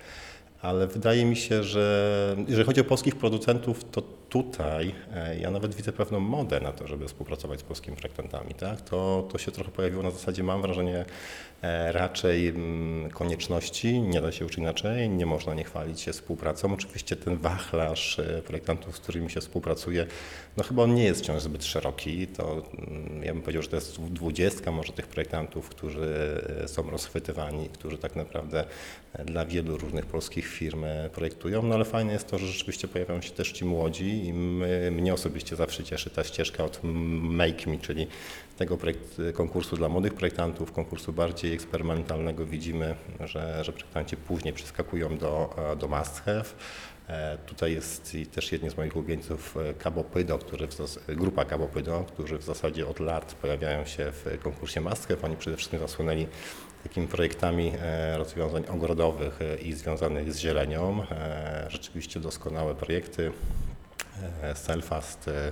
Ale 0.61 0.87
wydaje 0.87 1.25
mi 1.25 1.35
się, 1.35 1.63
że 1.63 2.35
jeżeli 2.47 2.65
chodzi 2.65 2.81
o 2.81 2.83
polskich 2.83 3.15
producentów, 3.15 3.83
to 3.91 4.01
tutaj 4.29 4.95
e, 5.13 5.39
ja 5.39 5.51
nawet 5.51 5.75
widzę 5.75 5.91
pewną 5.91 6.19
modę 6.19 6.59
na 6.59 6.71
to, 6.71 6.87
żeby 6.87 7.07
współpracować 7.07 7.59
z 7.59 7.63
polskimi 7.63 7.97
projektantami. 7.97 8.53
Tak? 8.53 8.81
To, 8.81 9.27
to 9.31 9.37
się 9.37 9.51
trochę 9.51 9.71
pojawiło 9.71 10.03
na 10.03 10.11
zasadzie, 10.11 10.43
mam 10.43 10.61
wrażenie, 10.61 11.05
e, 11.61 11.91
raczej 11.91 12.47
mm, 12.47 13.09
konieczności, 13.09 13.99
nie 13.99 14.21
da 14.21 14.31
się 14.31 14.45
już 14.45 14.57
inaczej, 14.57 15.09
nie 15.09 15.25
można 15.25 15.53
nie 15.53 15.63
chwalić 15.63 16.01
się 16.01 16.13
współpracą. 16.13 16.73
Oczywiście 16.73 17.15
ten 17.15 17.37
wachlarz 17.37 18.19
e, 18.19 18.41
projektantów, 18.41 18.97
z 18.97 18.99
którymi 18.99 19.29
się 19.29 19.41
współpracuje, 19.41 20.07
no 20.57 20.63
chyba 20.63 20.83
on 20.83 20.95
nie 20.95 21.03
jest 21.03 21.21
wciąż 21.21 21.41
zbyt 21.41 21.65
szeroki. 21.65 22.27
To 22.27 22.63
mm, 22.77 23.23
ja 23.23 23.33
bym 23.33 23.41
powiedział, 23.41 23.63
że 23.63 23.69
to 23.69 23.75
jest 23.75 24.01
dwudziestka 24.01 24.71
może 24.71 24.93
tych 24.93 25.07
projektantów, 25.07 25.69
którzy 25.69 26.41
są 26.67 26.89
rozchwytywani, 26.89 27.69
którzy 27.69 27.97
tak 27.97 28.15
naprawdę 28.15 28.65
dla 29.25 29.45
wielu 29.45 29.77
różnych 29.77 30.05
polskich 30.05 30.47
firm 30.47 30.85
projektują. 31.13 31.61
No 31.61 31.75
ale 31.75 31.85
fajne 31.85 32.13
jest 32.13 32.27
to, 32.27 32.37
że 32.37 32.47
rzeczywiście 32.47 32.87
pojawiają 32.87 33.21
się 33.21 33.31
też 33.31 33.51
ci 33.51 33.65
młodzi 33.65 34.14
i 34.23 34.33
my, 34.33 34.91
mnie 34.91 35.13
osobiście 35.13 35.55
zawsze 35.55 35.83
cieszy 35.83 36.09
ta 36.09 36.23
ścieżka 36.23 36.63
od 36.63 36.79
Make 36.83 37.67
Me, 37.67 37.77
czyli 37.77 38.07
tego 38.57 38.77
projekt, 38.77 39.21
konkursu 39.33 39.77
dla 39.77 39.89
młodych 39.89 40.13
projektantów, 40.13 40.71
konkursu 40.71 41.13
bardziej 41.13 41.53
eksperymentalnego 41.53 42.45
widzimy, 42.45 42.95
że, 43.19 43.63
że 43.63 43.71
projektanci 43.73 44.17
później 44.17 44.53
przeskakują 44.53 45.17
do, 45.17 45.55
e, 45.71 45.75
do 45.75 45.87
Must 45.87 46.19
Have. 46.21 46.45
E, 47.07 47.37
Tutaj 47.37 47.73
jest 47.73 48.15
i 48.15 48.25
też 48.25 48.51
jednym 48.51 48.71
z 48.71 48.77
moich 48.77 48.95
ulubieńców 48.95 49.57
e, 49.57 49.73
Cabo 49.73 50.03
Pydo, 50.03 50.37
który 50.37 50.67
grupa 51.07 51.45
Cabo 51.45 51.67
Pydo, 51.67 52.05
którzy 52.13 52.37
w 52.37 52.43
zasadzie 52.43 52.87
od 52.87 52.99
lat 52.99 53.33
pojawiają 53.33 53.85
się 53.85 54.11
w 54.11 54.37
konkursie 54.43 54.81
Have. 54.81 55.23
Oni 55.23 55.37
przede 55.37 55.57
wszystkim 55.57 55.79
zasłynęli 55.79 56.27
takimi 56.83 57.07
projektami 57.07 57.71
e, 57.81 58.17
rozwiązań 58.17 58.63
ogrodowych 58.67 59.41
e, 59.41 59.57
i 59.57 59.73
związanych 59.73 60.33
z 60.33 60.37
zielenią. 60.39 61.03
E, 61.11 61.67
Rzeczywiście 61.69 62.19
doskonałe 62.19 62.75
projekty. 62.75 63.31
E, 64.41 64.55
Selfast 64.55 65.27
e, 65.27 65.51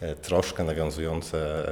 e, 0.00 0.14
troszkę 0.14 0.64
nawiązujące 0.64 1.66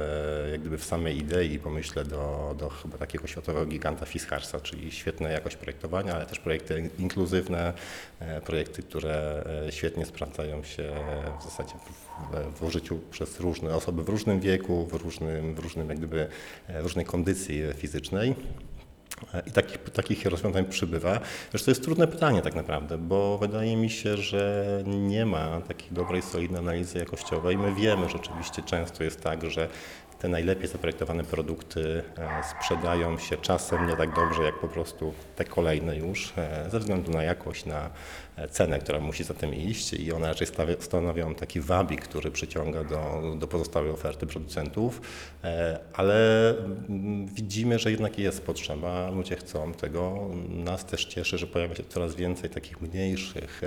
jak 0.51 0.61
gdyby 0.61 0.77
w 0.77 0.83
samej 0.83 1.17
idei 1.17 1.53
i 1.53 1.59
pomyśle 1.59 2.05
do, 2.05 2.55
do 2.59 2.69
chyba 2.69 2.97
takiego 2.97 3.27
światowego 3.27 3.65
giganta 3.65 4.05
Fiskarsa, 4.05 4.59
czyli 4.59 4.91
świetna 4.91 5.29
jakość 5.29 5.55
projektowania, 5.55 6.15
ale 6.15 6.25
też 6.25 6.39
projekty 6.39 6.89
inkluzywne, 6.99 7.73
projekty, 8.45 8.83
które 8.83 9.43
świetnie 9.69 10.05
sprawdzają 10.05 10.63
się 10.63 10.93
w 11.39 11.43
zasadzie 11.43 11.73
w, 11.73 12.59
w 12.59 12.63
użyciu 12.63 12.99
przez 13.11 13.39
różne 13.39 13.75
osoby 13.75 14.03
w 14.03 14.09
różnym 14.09 14.39
wieku, 14.39 14.85
w 14.85 14.93
różnym, 14.93 15.55
w 15.55 15.59
różnym 15.59 15.89
jak 15.89 15.97
gdyby, 15.97 16.27
w 16.69 16.83
różnej 16.83 17.05
kondycji 17.05 17.61
fizycznej. 17.75 18.35
I 19.47 19.51
takich, 19.51 19.77
takich 19.77 20.25
rozwiązań 20.25 20.65
przybywa. 20.65 21.19
Zresztą 21.51 21.65
to 21.65 21.71
jest 21.71 21.83
trudne 21.83 22.07
pytanie 22.07 22.41
tak 22.41 22.55
naprawdę, 22.55 22.97
bo 22.97 23.37
wydaje 23.37 23.77
mi 23.77 23.89
się, 23.89 24.17
że 24.17 24.65
nie 24.85 25.25
ma 25.25 25.61
takiej 25.61 25.89
dobrej, 25.91 26.21
solidnej 26.21 26.59
analizy 26.59 26.99
jakościowej. 26.99 27.57
My 27.57 27.75
wiemy, 27.75 28.09
że 28.09 28.15
oczywiście 28.15 28.61
często 28.61 29.03
jest 29.03 29.21
tak, 29.21 29.51
że 29.51 29.67
te 30.25 30.29
najlepiej 30.29 30.67
zaprojektowane 30.67 31.23
produkty 31.23 32.03
e, 32.17 32.43
sprzedają 32.43 33.17
się 33.17 33.37
czasem 33.37 33.87
nie 33.87 33.95
tak 33.95 34.15
dobrze, 34.15 34.43
jak 34.43 34.59
po 34.59 34.67
prostu 34.67 35.13
te 35.35 35.45
kolejne 35.45 35.97
już, 35.97 36.33
e, 36.37 36.69
ze 36.69 36.79
względu 36.79 37.11
na 37.11 37.23
jakość, 37.23 37.65
na 37.65 37.89
e, 38.37 38.47
cenę, 38.47 38.79
która 38.79 38.99
musi 38.99 39.23
za 39.23 39.33
tym 39.33 39.55
iść 39.55 39.93
i 39.93 40.11
one 40.11 40.27
raczej 40.27 40.47
stanowią 40.79 41.35
taki 41.35 41.61
wabik, 41.61 42.01
który 42.01 42.31
przyciąga 42.31 42.83
do, 42.83 43.21
do 43.39 43.47
pozostałej 43.47 43.91
oferty 43.91 44.27
producentów, 44.27 45.01
ale 45.93 46.49
mm, 46.49 47.27
widzimy, 47.27 47.79
że 47.79 47.91
jednak 47.91 48.19
jest 48.19 48.45
potrzeba, 48.45 49.09
ludzie 49.09 49.35
chcą 49.35 49.73
tego. 49.73 50.29
Nas 50.49 50.85
też 50.85 51.05
cieszy, 51.05 51.37
że 51.37 51.47
pojawia 51.47 51.75
się 51.75 51.83
coraz 51.83 52.15
więcej 52.15 52.49
takich 52.49 52.81
mniejszych 52.81 53.61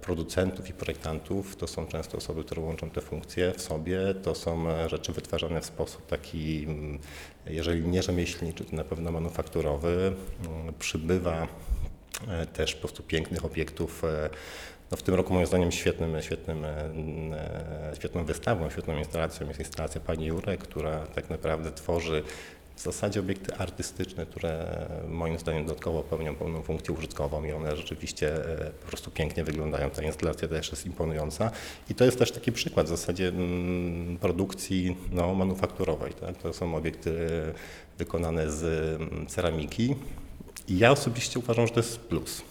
producentów 0.00 0.68
i 0.68 0.72
projektantów. 0.72 1.56
To 1.56 1.66
są 1.66 1.86
często 1.86 2.18
osoby, 2.18 2.44
które 2.44 2.62
łączą 2.62 2.90
te 2.90 3.00
funkcje 3.00 3.52
w 3.52 3.62
sobie. 3.62 4.14
To 4.22 4.34
są 4.34 4.70
e, 4.70 4.88
rzeczy 4.88 5.12
wytwarzane 5.12 5.60
w 5.60 5.64
sposób 5.66 6.06
taki, 6.06 6.64
mm, 6.64 6.98
jeżeli 7.46 7.88
nie 7.88 8.02
rzemieślniczy, 8.02 8.64
to 8.64 8.76
na 8.76 8.84
pewno 8.84 9.12
manufakturowy. 9.12 10.12
Mm, 10.46 10.74
Przybywa 10.78 11.48
e, 12.28 12.46
też 12.46 12.74
po 12.74 12.80
prostu 12.80 13.02
pięknych 13.02 13.44
obiektów. 13.44 14.04
e, 14.04 14.30
No 14.90 14.96
w 14.96 15.02
tym 15.02 15.14
roku 15.14 15.34
moim 15.34 15.46
zdaniem 15.46 15.72
świetnym, 15.72 16.22
świetnym, 16.22 16.64
e, 16.64 16.68
e, 16.70 17.92
świetną 17.96 18.24
wystawą, 18.24 18.70
świetną 18.70 18.98
instalacją 18.98 19.48
jest 19.48 19.60
instalacja 19.60 20.00
pani 20.00 20.26
Jurek, 20.26 20.60
która 20.60 21.06
tak 21.06 21.30
naprawdę 21.30 21.72
tworzy 21.72 22.22
w 22.80 22.82
zasadzie 22.82 23.20
obiekty 23.20 23.54
artystyczne, 23.54 24.26
które 24.26 24.86
moim 25.08 25.38
zdaniem 25.38 25.64
dodatkowo 25.64 26.02
pełnią 26.02 26.34
pełną 26.34 26.62
funkcję 26.62 26.94
użytkową 26.94 27.44
i 27.44 27.52
one 27.52 27.76
rzeczywiście 27.76 28.34
e, 28.34 28.70
po 28.70 28.88
prostu 28.88 29.10
pięknie 29.10 29.44
wyglądają. 29.44 29.90
Ta 29.90 30.02
instalacja 30.02 30.48
też 30.48 30.70
jest 30.70 30.86
imponująca 30.86 31.50
i 31.90 31.94
to 31.94 32.04
jest 32.04 32.18
też 32.18 32.32
taki 32.32 32.52
przykład 32.52 32.86
w 32.86 32.88
zasadzie 32.88 33.28
mm, 33.28 34.18
produkcji 34.18 34.96
no, 35.12 35.34
manufakturowej. 35.34 36.12
Tak? 36.12 36.36
To 36.36 36.52
są 36.52 36.76
obiekty 36.76 37.12
wykonane 37.98 38.50
z 38.50 38.64
mm, 39.00 39.26
ceramiki 39.26 39.96
i 40.68 40.78
ja 40.78 40.90
osobiście 40.90 41.38
uważam, 41.38 41.66
że 41.66 41.72
to 41.72 41.80
jest 41.80 41.98
plus. 41.98 42.42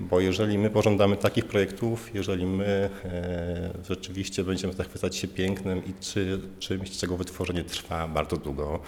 Bo 0.00 0.20
jeżeli 0.20 0.58
my 0.58 0.70
pożądamy 0.70 1.16
takich 1.16 1.44
projektów, 1.44 2.14
jeżeli 2.14 2.46
my 2.46 2.90
e, 3.04 3.70
rzeczywiście 3.88 4.44
będziemy 4.44 4.72
zachwycać 4.72 5.16
się 5.16 5.28
pięknem 5.28 5.84
i 5.86 5.94
czy, 6.00 6.40
czymś, 6.58 6.90
czego 6.90 7.16
wytworzenie 7.16 7.64
trwa 7.64 8.08
bardzo 8.08 8.36
długo, 8.36 8.80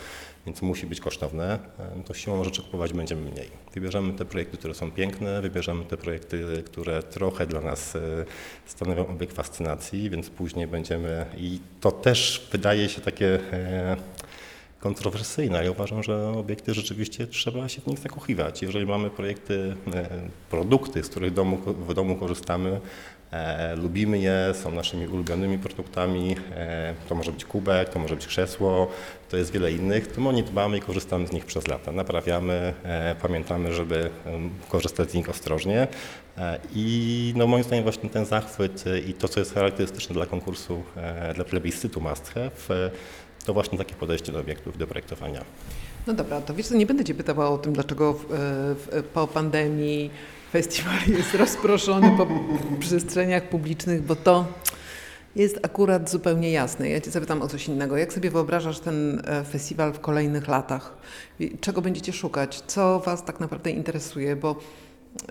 więc 0.46 0.62
musi 0.62 0.86
być 0.86 1.00
kosztowne, 1.00 1.58
e, 1.78 2.02
to 2.04 2.14
siłą 2.14 2.44
rzeczy 2.44 2.62
kupować 2.62 2.92
będziemy 2.92 3.30
mniej. 3.30 3.50
Wybierzemy 3.74 4.12
te 4.12 4.24
projekty, 4.24 4.56
które 4.56 4.74
są 4.74 4.90
piękne, 4.92 5.42
wybierzemy 5.42 5.84
te 5.84 5.96
projekty, 5.96 6.62
które 6.66 7.02
trochę 7.02 7.46
dla 7.46 7.60
nas 7.60 7.96
e, 7.96 8.00
stanowią 8.66 9.06
obiekt 9.06 9.36
fascynacji, 9.36 10.10
więc 10.10 10.30
później 10.30 10.66
będziemy 10.66 11.26
i 11.36 11.60
to 11.80 11.92
też 11.92 12.48
wydaje 12.52 12.88
się 12.88 13.00
takie 13.00 13.52
e, 13.52 13.96
kontrowersyjne. 14.80 15.64
Ja 15.64 15.70
uważam, 15.70 16.02
że 16.02 16.28
obiekty 16.28 16.74
rzeczywiście 16.74 17.26
trzeba 17.26 17.68
się 17.68 17.80
w 17.80 17.86
nich 17.86 17.98
zakochiwać. 17.98 18.62
Jeżeli 18.62 18.86
mamy 18.86 19.10
projekty, 19.10 19.76
produkty, 20.50 21.02
z 21.02 21.08
których 21.08 21.32
domu, 21.32 21.56
w 21.56 21.94
domu 21.94 22.16
korzystamy, 22.16 22.80
e, 23.30 23.76
lubimy 23.76 24.18
je, 24.18 24.52
są 24.54 24.72
naszymi 24.72 25.06
ulubionymi 25.06 25.58
produktami, 25.58 26.36
e, 26.54 26.94
to 27.08 27.14
może 27.14 27.32
być 27.32 27.44
kubek, 27.44 27.88
to 27.88 27.98
może 27.98 28.14
być 28.16 28.26
krzesło, 28.26 28.88
to 29.28 29.36
jest 29.36 29.52
wiele 29.52 29.72
innych, 29.72 30.06
to 30.06 30.20
my 30.20 30.28
o 30.28 30.32
nie 30.32 30.42
dbamy 30.42 30.78
i 30.78 30.80
korzystamy 30.80 31.26
z 31.26 31.32
nich 31.32 31.44
przez 31.44 31.68
lata. 31.68 31.92
Naprawiamy, 31.92 32.74
e, 32.84 33.14
pamiętamy, 33.22 33.72
żeby 33.72 34.10
korzystać 34.68 35.10
z 35.10 35.14
nich 35.14 35.30
ostrożnie 35.30 35.88
i 36.74 37.32
no 37.36 37.46
moim 37.46 37.64
zdaniem 37.64 37.82
właśnie 37.82 38.10
ten 38.10 38.24
zachwyt 38.24 38.84
i 39.08 39.14
to, 39.14 39.28
co 39.28 39.40
jest 39.40 39.54
charakterystyczne 39.54 40.14
dla 40.14 40.26
konkursu, 40.26 40.82
dla 41.34 41.44
plebiscytu 41.44 42.00
Must 42.00 42.34
Have, 42.34 42.90
to 43.46 43.54
właśnie 43.54 43.78
takie 43.78 43.94
podejście 43.94 44.32
do 44.32 44.40
obiektów, 44.40 44.78
do 44.78 44.86
projektowania. 44.86 45.44
No 46.06 46.12
dobra, 46.12 46.40
to 46.40 46.54
wiesz 46.54 46.70
nie 46.70 46.86
będę 46.86 47.04
Cię 47.04 47.14
pytała 47.14 47.48
o 47.48 47.58
tym, 47.58 47.72
dlaczego 47.72 48.12
w, 48.12 48.26
w, 48.28 49.02
po 49.14 49.26
pandemii 49.26 50.10
festiwal 50.52 50.98
jest 51.08 51.34
rozproszony 51.34 52.10
po 52.16 52.26
przestrzeniach 52.78 53.48
publicznych, 53.48 54.02
bo 54.02 54.16
to 54.16 54.46
jest 55.36 55.58
akurat 55.62 56.10
zupełnie 56.10 56.52
jasne. 56.52 56.88
Ja 56.88 57.00
Cię 57.00 57.10
zapytam 57.10 57.42
o 57.42 57.48
coś 57.48 57.68
innego. 57.68 57.96
Jak 57.96 58.12
sobie 58.12 58.30
wyobrażasz 58.30 58.80
ten 58.80 59.22
e, 59.24 59.44
festiwal 59.44 59.92
w 59.92 60.00
kolejnych 60.00 60.48
latach? 60.48 60.96
Czego 61.60 61.82
będziecie 61.82 62.12
szukać? 62.12 62.62
Co 62.66 63.00
Was 63.00 63.24
tak 63.24 63.40
naprawdę 63.40 63.70
interesuje? 63.70 64.36
Bo 64.36 64.56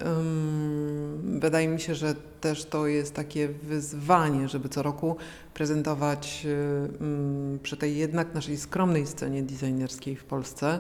ym, 0.02 1.40
wydaje 1.40 1.68
mi 1.68 1.80
się, 1.80 1.96
że 1.96 2.16
też 2.42 2.66
to 2.66 2.88
jest 2.88 3.14
takie 3.14 3.48
wyzwanie, 3.48 4.50
żeby 4.50 4.70
co 4.70 4.84
roku 4.84 5.16
prezentować 5.54 6.48
ym, 7.02 7.60
przy 7.64 7.78
tej 7.78 7.98
jednak 7.98 8.34
naszej 8.34 8.58
skromnej 8.58 9.08
scenie 9.08 9.44
designerskiej 9.44 10.16
w 10.16 10.24
Polsce 10.24 10.80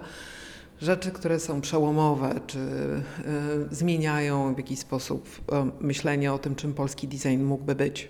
rzeczy, 0.82 1.12
które 1.12 1.40
są 1.40 1.62
przełomowe, 1.62 2.40
czy 2.48 2.60
y, 2.60 3.76
zmieniają 3.76 4.56
w 4.56 4.58
jakiś 4.58 4.80
sposób 4.80 5.28
y, 5.28 5.84
myślenie 5.86 6.34
o 6.34 6.40
tym, 6.40 6.56
czym 6.56 6.74
polski 6.74 7.08
design 7.08 7.44
mógłby 7.44 7.76
być. 7.76 8.08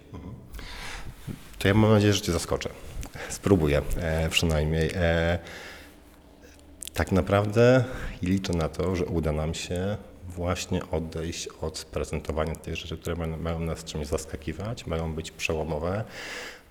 To 1.59 1.67
ja 1.67 1.73
mam 1.73 1.91
nadzieję, 1.91 2.13
że 2.13 2.21
Cię 2.21 2.31
zaskoczę. 2.31 2.69
Spróbuję 3.29 3.81
e, 3.97 4.29
przynajmniej. 4.29 4.91
E, 4.95 5.39
tak 6.93 7.11
naprawdę 7.11 7.83
liczę 8.21 8.53
na 8.53 8.69
to, 8.69 8.95
że 8.95 9.05
uda 9.05 9.31
nam 9.31 9.53
się 9.53 9.97
właśnie 10.29 10.81
odejść 10.91 11.47
od 11.47 11.85
prezentowania 11.91 12.55
tych 12.55 12.75
rzeczy, 12.75 12.97
które 12.97 13.15
mają 13.37 13.59
nas 13.59 13.83
czymś 13.83 14.07
zaskakiwać, 14.07 14.85
mają 14.85 15.13
być 15.13 15.31
przełomowe, 15.31 16.03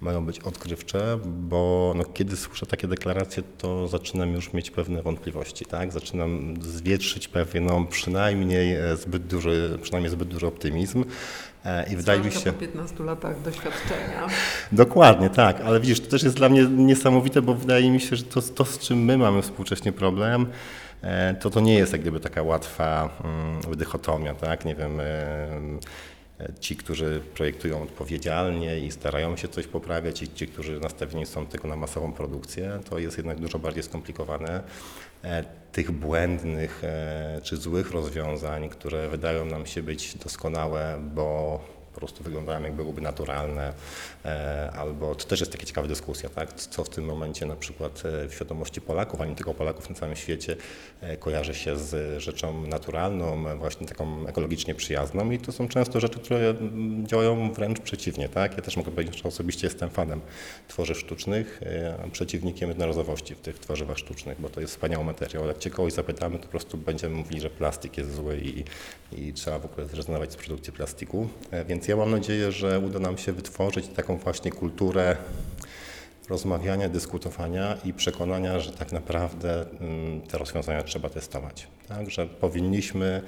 mają 0.00 0.26
być 0.26 0.40
odkrywcze, 0.40 1.18
bo 1.24 1.92
no, 1.96 2.04
kiedy 2.04 2.36
słyszę 2.36 2.66
takie 2.66 2.88
deklaracje, 2.88 3.42
to 3.58 3.88
zaczynam 3.88 4.32
już 4.32 4.52
mieć 4.52 4.70
pewne 4.70 5.02
wątpliwości, 5.02 5.64
tak? 5.64 5.92
Zaczynam 5.92 6.54
zwietrzyć 6.62 7.28
pewien, 7.28 7.64
no, 7.64 7.84
przynajmniej 7.84 8.74
e, 8.76 8.96
zbyt 8.96 9.26
duży, 9.26 9.78
przynajmniej 9.82 10.10
zbyt 10.10 10.28
duży 10.28 10.46
optymizm. 10.46 11.04
E, 11.64 11.92
I 11.92 11.96
wydaje 11.96 12.20
mi 12.20 12.32
się... 12.32 12.52
po 12.52 12.60
15 12.60 13.04
latach 13.04 13.42
doświadczenia. 13.42 14.26
Dokładnie, 14.72 15.30
tak, 15.30 15.60
ale 15.60 15.80
widzisz, 15.80 16.00
to 16.00 16.10
też 16.10 16.22
jest 16.22 16.36
dla 16.36 16.48
mnie 16.48 16.62
niesamowite, 16.64 17.42
bo 17.42 17.54
wydaje 17.54 17.90
mi 17.90 18.00
się, 18.00 18.16
że 18.16 18.24
to, 18.24 18.42
to 18.42 18.64
z 18.64 18.78
czym 18.78 18.98
my 19.04 19.18
mamy 19.18 19.42
współcześnie 19.42 19.92
problem, 19.92 20.46
e, 21.02 21.34
to 21.34 21.50
to 21.50 21.60
nie 21.60 21.74
jest 21.74 21.92
jak 21.92 22.00
gdyby 22.00 22.20
taka 22.20 22.42
łatwa 22.42 23.10
mm, 23.24 23.76
dychotomia, 23.76 24.34
tak, 24.34 24.64
nie 24.64 24.74
wiem, 24.74 25.00
e, 25.00 25.04
ci, 26.60 26.76
którzy 26.76 27.20
projektują 27.34 27.82
odpowiedzialnie 27.82 28.78
i 28.78 28.90
starają 28.90 29.36
się 29.36 29.48
coś 29.48 29.66
poprawiać 29.66 30.22
i 30.22 30.28
ci, 30.28 30.46
którzy 30.48 30.80
nastawieni 30.80 31.26
są 31.26 31.46
tylko 31.46 31.68
na 31.68 31.76
masową 31.76 32.12
produkcję, 32.12 32.80
to 32.90 32.98
jest 32.98 33.16
jednak 33.16 33.40
dużo 33.40 33.58
bardziej 33.58 33.82
skomplikowane. 33.82 34.62
E, 35.24 35.44
Tych 35.72 35.90
błędnych 35.90 36.84
e, 36.84 37.40
czy 37.42 37.56
złych 37.56 37.90
rozwiązań, 37.90 38.68
które 38.68 39.08
wydają 39.08 39.44
nam 39.44 39.66
się 39.66 39.82
być 39.82 40.14
doskonałe, 40.14 41.00
bo 41.14 41.60
po 41.94 42.00
prostu 42.00 42.24
wyglądają 42.24 42.62
jak 42.62 42.72
byłyby 42.72 43.00
naturalne, 43.00 43.72
e, 44.24 44.70
albo 44.76 45.14
to 45.14 45.24
też 45.24 45.40
jest 45.40 45.52
taka 45.52 45.64
ciekawa 45.64 45.88
dyskusja, 45.88 46.28
tak? 46.28 46.52
co 46.52 46.84
w 46.84 46.88
tym 46.88 47.04
momencie 47.04 47.46
na 47.46 47.56
przykład 47.56 48.02
e, 48.04 48.28
w 48.28 48.34
świadomości 48.34 48.80
Polaków, 48.80 49.20
a 49.20 49.26
nie 49.26 49.34
tylko 49.34 49.54
Polaków 49.54 49.90
na 49.90 49.96
całym 49.96 50.16
świecie 50.16 50.56
e, 51.00 51.16
kojarzy 51.16 51.54
się 51.54 51.78
z 51.78 52.22
rzeczą 52.22 52.66
naturalną, 52.66 53.44
właśnie 53.58 53.86
taką 53.86 54.26
ekologicznie 54.26 54.74
przyjazną 54.74 55.30
i 55.30 55.38
to 55.38 55.52
są 55.52 55.68
często 55.68 56.00
rzeczy, 56.00 56.18
które 56.18 56.38
mm, 56.50 57.06
działają 57.06 57.52
wręcz 57.52 57.80
przeciwnie. 57.80 58.28
Tak? 58.28 58.56
Ja 58.56 58.62
też 58.62 58.76
mogę 58.76 58.90
powiedzieć, 58.90 59.22
że 59.22 59.28
osobiście 59.28 59.66
jestem 59.66 59.90
fanem 59.90 60.20
tworzyw 60.68 60.98
sztucznych, 60.98 61.60
a 62.04 62.10
przeciwnikiem 62.10 62.68
jednorazowości 62.68 63.34
w 63.34 63.40
tych 63.40 63.58
tworzywach 63.58 63.98
sztucznych, 63.98 64.40
bo 64.40 64.48
to 64.48 64.60
jest 64.60 64.72
wspaniały 64.72 65.04
materiał. 65.04 65.46
Jak 65.46 65.58
cię 65.58 65.70
kogoś 65.70 65.92
zapytamy, 65.92 66.38
to 66.38 66.44
po 66.44 66.50
prostu 66.50 66.78
będziemy 66.78 67.14
mówili, 67.14 67.40
że 67.40 67.50
plastik 67.50 67.98
jest 67.98 68.14
zły 68.14 68.38
i, 68.38 68.64
i 69.12 69.32
trzeba 69.32 69.58
w 69.58 69.64
ogóle 69.64 69.86
zrezygnować 69.86 70.32
z 70.32 70.36
produkcji 70.36 70.72
plastiku. 70.72 71.28
E, 71.50 71.64
Więc 71.84 71.88
ja 71.88 71.96
mam 71.96 72.10
nadzieję, 72.10 72.52
że 72.52 72.80
uda 72.80 72.98
nam 72.98 73.18
się 73.18 73.32
wytworzyć 73.32 73.88
taką 73.88 74.16
właśnie 74.16 74.50
kulturę 74.50 75.16
rozmawiania, 76.28 76.88
dyskutowania 76.88 77.76
i 77.84 77.92
przekonania, 77.92 78.60
że 78.60 78.72
tak 78.72 78.92
naprawdę 78.92 79.66
mm, 79.80 80.20
te 80.20 80.38
rozwiązania 80.38 80.82
trzeba 80.82 81.08
testować. 81.08 81.66
Że 82.08 82.26
powinniśmy 82.26 83.22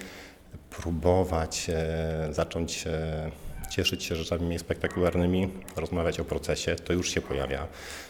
próbować 0.71 1.67
e, 1.71 2.29
zacząć 2.31 2.87
e, 2.87 3.31
cieszyć 3.71 4.05
się 4.05 4.17
rzeczami 4.17 4.59
spektakularnymi, 4.59 5.49
rozmawiać 5.77 6.21
o 6.21 6.25
procesie. 6.25 6.77
To 6.77 6.93
już 6.93 7.11
się 7.11 7.21
pojawia. 7.21 7.67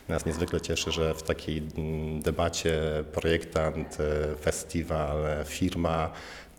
Nas 0.09 0.26
niezwykle 0.26 0.61
cieszy, 0.61 0.92
że 0.92 1.14
w 1.14 1.22
takiej 1.22 1.59
mm, 1.59 2.22
debacie 2.22 3.04
projektant, 3.12 3.98
e, 4.00 4.37
festiwal, 4.37 5.16
firma 5.44 6.11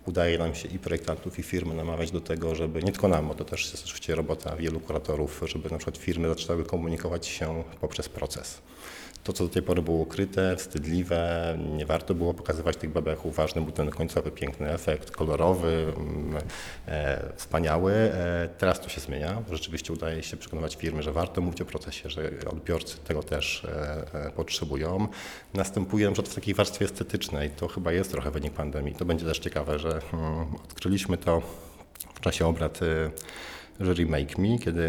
udaje 0.07 0.37
nam 0.37 0.55
się 0.55 0.67
i 0.67 0.79
projektantów, 0.79 1.39
i 1.39 1.43
firmy 1.43 1.75
namawiać 1.75 2.11
do 2.11 2.21
tego, 2.21 2.55
żeby 2.55 2.83
nie 2.83 2.91
tylko 2.91 3.07
nam, 3.07 3.27
bo 3.27 3.35
to 3.35 3.45
też 3.45 3.71
jest 3.71 3.85
oczywiście 3.85 4.15
robota 4.15 4.55
wielu 4.55 4.79
kuratorów, 4.79 5.43
żeby 5.45 5.69
na 5.69 5.77
przykład 5.77 5.97
firmy 5.97 6.29
zaczęły 6.29 6.65
komunikować 6.65 7.27
się 7.27 7.63
poprzez 7.81 8.09
proces. 8.09 8.61
To, 9.27 9.33
co 9.33 9.43
do 9.43 9.49
tej 9.49 9.61
pory 9.61 9.81
było 9.81 9.97
ukryte, 9.97 10.55
wstydliwe, 10.55 11.57
nie 11.77 11.85
warto 11.85 12.13
było 12.15 12.33
pokazywać 12.33 12.77
tych 12.77 12.89
bebechów. 12.89 13.35
Ważny 13.35 13.61
był 13.61 13.71
ten 13.71 13.89
końcowy, 13.89 14.31
piękny 14.31 14.69
efekt, 14.69 15.11
kolorowy, 15.11 15.93
mm, 15.97 16.37
e, 16.87 17.33
wspaniały. 17.35 17.93
E, 17.93 18.49
teraz 18.57 18.81
to 18.81 18.89
się 18.89 19.01
zmienia. 19.01 19.41
Rzeczywiście 19.51 19.93
udaje 19.93 20.23
się 20.23 20.37
przekonywać 20.37 20.75
firmy, 20.75 21.03
że 21.03 21.11
warto 21.11 21.41
mówić 21.41 21.61
o 21.61 21.65
procesie, 21.65 22.09
że 22.09 22.31
odbiorcy 22.51 22.97
tego 22.97 23.23
też 23.23 23.65
e, 23.65 24.27
e, 24.27 24.31
potrzebują. 24.31 25.07
Następuje 25.53 26.05
na 26.05 26.11
przykład 26.11 26.31
w 26.31 26.35
takiej 26.35 26.53
warstwie 26.53 26.85
estetycznej. 26.85 27.49
To 27.49 27.67
chyba 27.67 27.91
jest 27.91 28.11
trochę 28.11 28.31
wynik 28.31 28.53
pandemii. 28.53 28.95
To 28.95 29.05
będzie 29.05 29.25
też 29.25 29.39
ciekawe, 29.39 29.79
że 29.79 30.01
mm, 30.13 30.55
odkryliśmy 30.63 31.17
to 31.17 31.41
w 32.13 32.19
czasie 32.19 32.47
obrad 32.47 32.81
y, 32.81 33.11
jury 33.79 34.05
Make 34.05 34.37
Me, 34.37 34.59
kiedy 34.59 34.87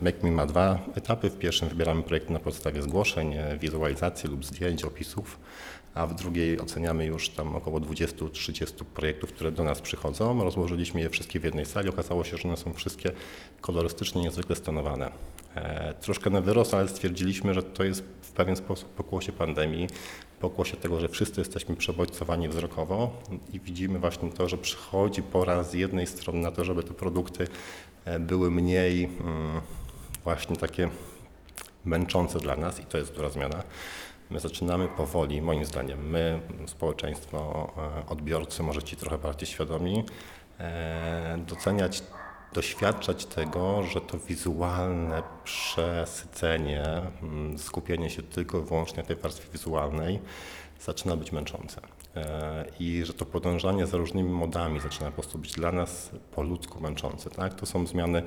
Make 0.00 0.22
Me 0.22 0.30
ma 0.30 0.46
dwa 0.46 0.78
etapy. 0.94 1.30
W 1.30 1.38
pierwszym 1.38 1.68
wybieramy 1.68 2.02
projekty 2.02 2.32
na 2.32 2.38
podstawie 2.38 2.82
zgłoszeń, 2.82 3.34
e, 3.34 3.58
wizualizacji 3.58 4.30
lub 4.30 4.44
zdjęć, 4.44 4.84
opisów, 4.84 5.38
a 5.94 6.06
w 6.06 6.14
drugiej 6.14 6.60
oceniamy 6.60 7.06
już 7.06 7.28
tam 7.28 7.56
około 7.56 7.80
20-30 7.80 8.84
projektów, 8.84 9.32
które 9.32 9.52
do 9.52 9.64
nas 9.64 9.80
przychodzą. 9.80 10.44
Rozłożyliśmy 10.44 11.00
je 11.00 11.10
wszystkie 11.10 11.40
w 11.40 11.44
jednej 11.44 11.66
sali. 11.66 11.88
Okazało 11.88 12.24
się, 12.24 12.36
że 12.36 12.48
one 12.48 12.56
są 12.56 12.72
wszystkie 12.72 13.12
kolorystycznie 13.60 14.22
niezwykle 14.22 14.56
stanowane. 14.56 15.10
E, 15.54 15.94
troszkę 16.00 16.30
na 16.30 16.40
wyrost, 16.40 16.74
ale 16.74 16.88
stwierdziliśmy, 16.88 17.54
że 17.54 17.62
to 17.62 17.84
jest 17.84 18.04
w 18.22 18.32
pewien 18.32 18.56
sposób 18.56 18.88
pokłosie 18.88 19.32
pandemii, 19.32 19.88
pokłosie 20.40 20.76
tego, 20.76 21.00
że 21.00 21.08
wszyscy 21.08 21.40
jesteśmy 21.40 21.76
przebodźcowani 21.76 22.48
wzrokowo 22.48 23.22
i 23.52 23.60
widzimy 23.60 23.98
właśnie 23.98 24.30
to, 24.30 24.48
że 24.48 24.58
przychodzi 24.58 25.22
pora 25.22 25.62
z 25.62 25.74
jednej 25.74 26.06
strony 26.06 26.40
na 26.40 26.50
to, 26.50 26.64
żeby 26.64 26.82
te 26.82 26.94
produkty 26.94 27.44
e, 27.44 27.48
były 28.20 28.50
mniej 28.50 29.04
mm, 29.04 29.60
właśnie 30.24 30.56
takie 30.56 30.88
męczące 31.84 32.38
dla 32.38 32.56
nas 32.56 32.80
i 32.80 32.84
to 32.84 32.98
jest 32.98 33.14
duża 33.14 33.30
zmiana. 33.30 33.62
My 34.30 34.40
zaczynamy 34.40 34.88
powoli, 34.88 35.42
moim 35.42 35.64
zdaniem, 35.64 36.10
my, 36.10 36.40
społeczeństwo, 36.66 37.70
e, 37.76 38.08
odbiorcy, 38.08 38.62
może 38.62 38.82
ci 38.82 38.96
trochę 38.96 39.18
bardziej 39.18 39.46
świadomi, 39.46 40.04
e, 40.60 41.38
doceniać, 41.46 42.02
doświadczać 42.52 43.26
tego, 43.26 43.82
że 43.82 44.00
to 44.00 44.18
wizualne 44.18 45.22
przesycenie, 45.44 46.84
mm, 47.22 47.58
skupienie 47.58 48.10
się 48.10 48.22
tylko 48.22 48.58
i 48.58 48.62
wyłącznie 48.62 48.96
na 48.96 49.08
tej 49.08 49.16
warstwie 49.16 49.48
wizualnej 49.52 50.18
zaczyna 50.80 51.16
być 51.16 51.32
męczące. 51.32 51.80
E, 52.16 52.64
i 52.80 53.04
że 53.04 53.12
to 53.12 53.24
podążanie 53.24 53.86
za 53.86 53.96
różnymi 53.96 54.30
modami 54.30 54.80
zaczyna 54.80 55.06
po 55.06 55.12
prostu 55.12 55.38
być 55.38 55.52
dla 55.52 55.72
nas 55.72 56.10
po 56.34 56.42
ludzku 56.42 56.80
męczące. 56.80 57.30
Tak? 57.30 57.54
To 57.54 57.66
są 57.66 57.86
zmiany, 57.86 58.22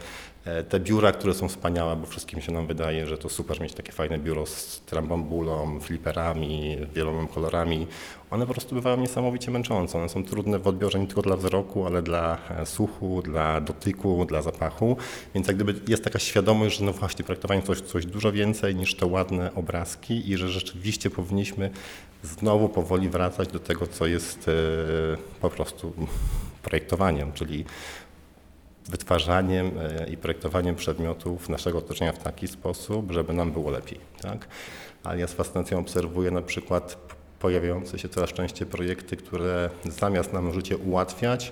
e, 0.45 0.63
te 0.63 0.79
biura, 0.79 1.11
które 1.11 1.33
są 1.33 1.47
wspaniałe, 1.47 1.95
bo 1.95 2.05
wszystkim 2.05 2.41
się 2.41 2.51
nam 2.51 2.67
wydaje, 2.67 3.07
że 3.07 3.17
to 3.17 3.29
super 3.29 3.61
mieć 3.61 3.73
takie 3.73 3.91
fajne 3.91 4.19
biuro 4.19 4.45
z 4.45 4.81
trambambulą, 4.85 5.79
fliperami, 5.79 6.77
wieloma 6.93 7.27
kolorami. 7.27 7.87
One 8.31 8.47
po 8.47 8.53
prostu 8.53 8.75
bywają 8.75 8.97
niesamowicie 8.97 9.51
męczące. 9.51 9.97
One 9.97 10.09
są 10.09 10.23
trudne 10.23 10.59
w 10.59 10.67
odbiorze 10.67 10.99
nie 10.99 11.07
tylko 11.07 11.21
dla 11.21 11.37
wzroku, 11.37 11.85
ale 11.85 12.01
dla 12.01 12.37
e, 12.49 12.65
słuchu, 12.65 13.21
dla 13.21 13.61
dotyku, 13.61 14.25
dla 14.25 14.41
zapachu. 14.41 14.97
Więc 15.35 15.47
jak 15.47 15.55
gdyby 15.55 15.91
jest 15.91 16.03
taka 16.03 16.19
świadomość, 16.19 16.77
że 16.77 16.85
no 16.85 16.93
właśnie 16.93 17.25
to 17.25 17.61
coś, 17.61 17.81
coś 17.81 18.05
dużo 18.05 18.31
więcej 18.31 18.75
niż 18.75 18.95
te 18.95 19.05
ładne 19.05 19.53
obrazki 19.55 20.31
i 20.31 20.37
że 20.37 20.49
rzeczywiście 20.49 21.09
powinniśmy 21.09 21.69
znowu 22.23 22.69
powoli 22.69 23.09
wracać 23.09 23.47
do 23.49 23.59
tego, 23.59 23.70
co 23.75 24.05
jest 24.05 24.47
e, 24.47 24.51
po 25.41 25.49
prostu 25.49 25.93
projektowaniem, 26.63 27.33
czyli 27.33 27.65
wytwarzaniem 28.89 29.71
e, 29.79 30.09
i 30.09 30.17
projektowaniem 30.17 30.75
przedmiotów 30.75 31.49
naszego 31.49 31.77
otoczenia 31.77 32.11
w 32.11 32.23
taki 32.23 32.47
sposób, 32.47 33.11
żeby 33.11 33.33
nam 33.33 33.51
było 33.51 33.71
lepiej. 33.71 33.99
Tak? 34.21 34.47
Ale 35.03 35.19
ja 35.19 35.27
z 35.27 35.33
fascynacją 35.33 35.79
obserwuję 35.79 36.31
na 36.31 36.41
przykład 36.41 36.97
pojawiające 37.39 37.99
się 37.99 38.09
coraz 38.09 38.33
częściej 38.33 38.67
projekty, 38.67 39.17
które 39.17 39.69
zamiast 39.85 40.33
nam 40.33 40.53
życie 40.53 40.77
ułatwiać, 40.77 41.51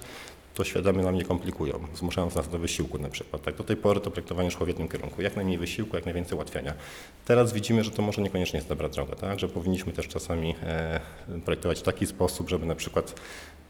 to 0.59 0.65
świadomie 0.65 1.03
nam 1.03 1.15
nie 1.15 1.25
komplikują, 1.25 1.79
zmuszając 1.95 2.35
nas 2.35 2.49
do 2.49 2.59
wysiłku 2.59 2.97
na 2.97 3.09
przykład. 3.09 3.41
Tak, 3.41 3.55
do 3.55 3.63
tej 3.63 3.77
pory 3.77 3.99
to 3.99 4.11
projektowanie 4.11 4.51
szło 4.51 4.65
w 4.65 4.67
jednym 4.67 4.87
kierunku, 4.87 5.21
jak 5.21 5.35
najmniej 5.35 5.57
wysiłku, 5.57 5.95
jak 5.95 6.05
najwięcej 6.05 6.35
ułatwiania. 6.35 6.73
Teraz 7.25 7.53
widzimy, 7.53 7.83
że 7.83 7.91
to 7.91 8.01
może 8.01 8.21
niekoniecznie 8.21 8.57
jest 8.57 8.69
dobra 8.69 8.89
droga, 8.89 9.15
tak? 9.15 9.39
że 9.39 9.47
powinniśmy 9.47 9.93
też 9.93 10.07
czasami 10.07 10.55
e, 10.63 10.99
projektować 11.45 11.79
w 11.79 11.83
taki 11.83 12.07
sposób, 12.07 12.49
żeby 12.49 12.65
na 12.65 12.75
przykład 12.75 13.19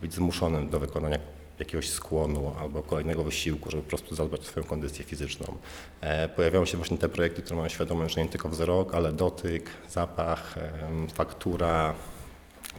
być 0.01 0.13
zmuszonym 0.13 0.69
do 0.69 0.79
wykonania 0.79 1.19
jakiegoś 1.59 1.89
skłonu 1.89 2.51
albo 2.59 2.83
kolejnego 2.83 3.23
wysiłku, 3.23 3.71
żeby 3.71 3.83
po 3.83 3.89
prostu 3.89 4.15
zadbać 4.15 4.41
o 4.41 4.43
swoją 4.43 4.65
kondycję 4.65 5.05
fizyczną. 5.05 5.57
E, 6.01 6.29
pojawiają 6.29 6.65
się 6.65 6.77
właśnie 6.77 6.97
te 6.97 7.09
projekty, 7.09 7.41
które 7.41 7.57
mają 7.57 7.69
świadomość, 7.69 8.15
że 8.15 8.23
nie 8.23 8.29
tylko 8.29 8.49
wzrok, 8.49 8.95
ale 8.95 9.13
dotyk, 9.13 9.69
zapach, 9.89 10.57
e, 10.57 10.71
faktura, 11.13 11.93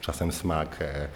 czasem 0.00 0.32
smak. 0.32 0.76
E, 0.80 1.08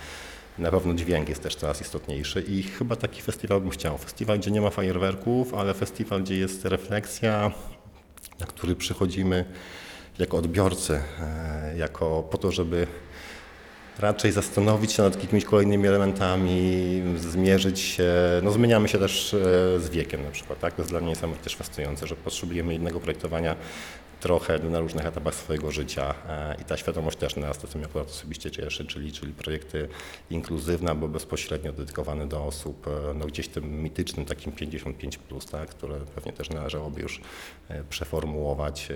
na 0.59 0.71
pewno 0.71 0.95
dźwięk 0.95 1.29
jest 1.29 1.43
też 1.43 1.57
coraz 1.57 1.81
istotniejszy 1.81 2.41
i 2.41 2.63
chyba 2.63 2.97
taki 2.97 3.23
festiwal 3.23 3.61
bym 3.61 3.71
chciał. 3.71 3.99
Festiwal, 3.99 4.39
gdzie 4.39 4.51
nie 4.51 4.61
ma 4.61 4.71
fajerwerków, 4.71 5.55
ale 5.55 5.75
festiwal, 5.75 6.23
gdzie 6.23 6.37
jest 6.37 6.65
refleksja, 6.65 7.51
na 8.41 8.47
który 8.47 8.77
przychodzimy 8.77 9.45
jako 10.19 10.37
odbiorcy, 10.37 11.01
e, 11.21 11.77
jako 11.77 12.23
po 12.23 12.39
to, 12.39 12.53
żeby 12.53 12.87
raczej 13.99 14.33
zastanowić 14.33 14.93
się 14.93 15.03
nad 15.03 15.23
jakimiś 15.23 15.45
kolejnymi 15.45 15.87
elementami, 15.89 17.03
zmierzyć 17.17 17.81
się. 17.81 18.13
No 18.43 18.51
zmieniamy 18.51 18.89
się 18.89 18.99
też 18.99 19.35
e, 19.35 19.39
z 19.81 19.89
wiekiem 19.91 20.25
na 20.25 20.31
przykład, 20.31 20.61
tak? 20.61 20.75
To 20.75 20.83
jest 20.83 20.93
dla 20.93 21.01
mnie 21.01 21.09
niesamowicie 21.09 21.45
też 21.45 21.57
fascynujące, 21.57 22.07
że 22.07 22.17
potrzebujemy 22.17 22.75
innego 22.75 23.01
projektowania 23.01 23.57
trochę 24.25 24.59
na 24.59 24.81
różnych 24.81 25.07
etapach 25.07 25.35
swojego 25.35 25.73
życia 25.73 26.15
e, 26.29 26.57
i 26.63 26.65
ta 26.65 26.77
świadomość 26.77 27.19
też 27.19 27.37
nas, 27.37 27.59
to 27.59 27.67
co 27.67 27.79
mnie 27.79 27.87
akurat 27.87 28.09
osobiście 28.09 28.51
cieszy, 28.51 28.85
czyli, 28.85 29.13
czyli 29.13 29.33
projekty 29.33 29.89
inkluzywne 30.31 30.91
albo 30.91 31.09
bezpośrednio 31.09 31.73
dedykowane 31.73 32.29
do 32.29 32.45
osób, 32.45 32.87
e, 32.87 33.15
no 33.15 33.27
gdzieś 33.27 33.49
tym 33.49 33.83
mitycznym 33.83 34.27
takim 34.27 34.53
55+, 34.53 35.19
plus, 35.19 35.47
tak, 35.47 35.69
które 35.69 36.01
pewnie 36.15 36.33
też 36.33 36.51
należałoby 36.51 37.01
już 37.01 37.21
e, 37.69 37.85
przeformułować 37.85 38.89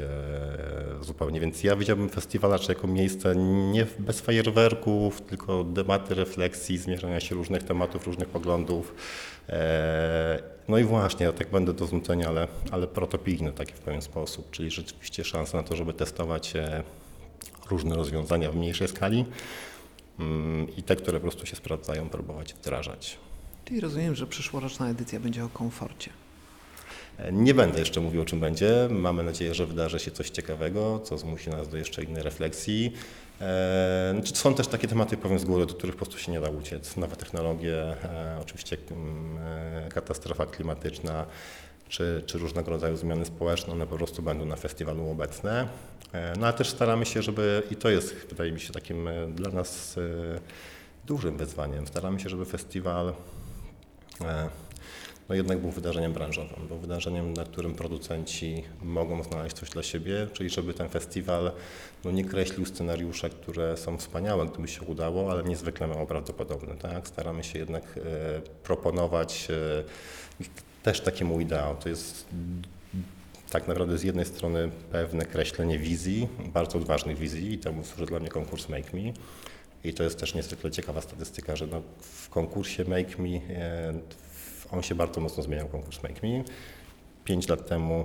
zupełnie. 1.00 1.40
Więc 1.40 1.64
ja 1.64 1.76
widziałbym 1.76 2.08
festiwal 2.08 2.50
raczej 2.50 2.74
jako 2.74 2.86
miejsce 2.86 3.36
nie 3.72 3.86
bez 3.98 4.20
fajerwerków, 4.20 5.20
tylko 5.20 5.64
debaty, 5.64 6.14
refleksji, 6.14 6.78
zmierzania 6.78 7.20
się 7.20 7.34
różnych 7.34 7.62
tematów, 7.62 8.06
różnych 8.06 8.28
poglądów, 8.28 8.94
no 10.68 10.78
i 10.78 10.84
właśnie, 10.84 11.32
tak 11.32 11.50
będę 11.50 11.72
do 11.72 11.86
znudzenia, 11.86 12.28
ale, 12.28 12.48
ale 12.70 12.86
protopijny 12.86 13.52
taki 13.52 13.72
w 13.72 13.78
pewien 13.78 14.02
sposób, 14.02 14.50
czyli 14.50 14.70
rzeczywiście 14.70 15.24
szansa 15.24 15.56
na 15.56 15.62
to, 15.62 15.76
żeby 15.76 15.92
testować 15.92 16.56
e, 16.56 16.82
różne 17.70 17.96
rozwiązania 17.96 18.52
w 18.52 18.56
mniejszej 18.56 18.88
skali 18.88 19.24
mm, 20.18 20.76
i 20.76 20.82
te, 20.82 20.96
które 20.96 21.18
po 21.18 21.22
prostu 21.22 21.46
się 21.46 21.56
sprawdzają, 21.56 22.08
próbować 22.08 22.54
wdrażać. 22.54 23.18
Czyli 23.64 23.80
rozumiem, 23.80 24.14
że 24.14 24.26
przyszłoroczna 24.26 24.90
edycja 24.90 25.20
będzie 25.20 25.44
o 25.44 25.48
komforcie. 25.48 26.10
E, 27.18 27.32
nie 27.32 27.54
będę 27.54 27.78
jeszcze 27.78 28.00
mówił, 28.00 28.22
o 28.22 28.24
czym 28.24 28.40
będzie. 28.40 28.88
Mamy 28.90 29.22
nadzieję, 29.22 29.54
że 29.54 29.66
wydarzy 29.66 29.98
się 29.98 30.10
coś 30.10 30.30
ciekawego, 30.30 31.00
co 31.04 31.18
zmusi 31.18 31.50
nas 31.50 31.68
do 31.68 31.76
jeszcze 31.76 32.02
innej 32.02 32.22
refleksji. 32.22 32.92
E, 33.40 34.10
znaczy, 34.14 34.36
są 34.36 34.54
też 34.54 34.66
takie 34.68 34.88
tematy, 34.88 35.16
powiem 35.16 35.38
z 35.38 35.44
góry, 35.44 35.66
do 35.66 35.74
których 35.74 35.96
po 35.96 36.04
prostu 36.04 36.18
się 36.18 36.32
nie 36.32 36.40
da 36.40 36.50
uciec. 36.50 36.96
Nowe 36.96 37.16
technologie, 37.16 37.82
e, 38.04 38.38
oczywiście 38.42 38.76
mm, 38.90 39.90
katastrofa 39.90 40.46
klimatyczna, 40.46 41.26
czy, 41.88 42.22
czy 42.26 42.38
różnego 42.38 42.70
rodzaju 42.70 42.96
zmiany 42.96 43.24
społeczne, 43.24 43.72
one 43.72 43.86
po 43.86 43.96
prostu 43.96 44.22
będą 44.22 44.44
na 44.44 44.56
festiwalu 44.56 45.10
obecne. 45.10 45.68
No 46.38 46.46
ale 46.46 46.56
też 46.56 46.68
staramy 46.68 47.06
się, 47.06 47.22
żeby, 47.22 47.62
i 47.70 47.76
to 47.76 47.90
jest 47.90 48.14
wydaje 48.28 48.52
mi 48.52 48.60
się 48.60 48.72
takim 48.72 49.08
dla 49.34 49.50
nas 49.50 49.96
dużym 51.06 51.36
wyzwaniem, 51.36 51.86
staramy 51.86 52.20
się, 52.20 52.28
żeby 52.28 52.44
festiwal 52.44 53.12
no 55.28 55.34
jednak 55.34 55.58
był 55.58 55.70
wydarzeniem 55.70 56.12
branżowym, 56.12 56.68
był 56.68 56.78
wydarzeniem, 56.78 57.32
na 57.32 57.44
którym 57.44 57.74
producenci 57.74 58.64
mogą 58.82 59.22
znaleźć 59.22 59.56
coś 59.56 59.70
dla 59.70 59.82
siebie, 59.82 60.26
czyli 60.32 60.50
żeby 60.50 60.74
ten 60.74 60.88
festiwal 60.88 61.52
no, 62.04 62.10
nie 62.10 62.24
kreślił 62.24 62.66
scenariusze, 62.66 63.30
które 63.30 63.76
są 63.76 63.96
wspaniałe, 63.96 64.46
gdyby 64.46 64.68
się 64.68 64.82
udało, 64.82 65.30
ale 65.30 65.44
niezwykle 65.44 65.86
mało 65.86 66.06
prawdopodobne. 66.06 66.74
Tak? 66.74 67.08
Staramy 67.08 67.44
się 67.44 67.58
jednak 67.58 67.82
e, 67.82 68.40
proponować 68.62 69.48
e, 69.50 69.84
też 70.82 71.02
mój 71.24 71.42
ideał. 71.42 71.76
To 71.76 71.88
jest 71.88 72.26
tak 73.50 73.68
naprawdę 73.68 73.98
z 73.98 74.02
jednej 74.02 74.24
strony 74.24 74.70
pewne 74.92 75.26
kreślenie 75.26 75.78
wizji, 75.78 76.28
bardzo 76.52 76.78
odważnych 76.78 77.18
wizji 77.18 77.52
i 77.52 77.58
temu 77.58 77.84
służy 77.84 78.06
dla 78.06 78.20
mnie 78.20 78.28
konkurs 78.28 78.68
Make 78.68 78.92
Me. 78.92 79.12
I 79.84 79.94
to 79.94 80.02
jest 80.02 80.20
też 80.20 80.34
niezwykle 80.34 80.70
ciekawa 80.70 81.00
statystyka, 81.00 81.56
że 81.56 81.66
no 81.66 81.82
w 82.00 82.28
konkursie 82.28 82.84
Make 82.84 83.18
Me 83.18 83.28
e, 83.28 83.94
on 84.72 84.82
się 84.82 84.94
bardzo 84.94 85.20
mocno 85.20 85.42
zmieniał, 85.42 85.68
konkurs 85.68 86.02
Make 86.02 86.22
Me. 86.22 86.44
Pięć 87.24 87.48
lat 87.48 87.68
temu 87.68 88.04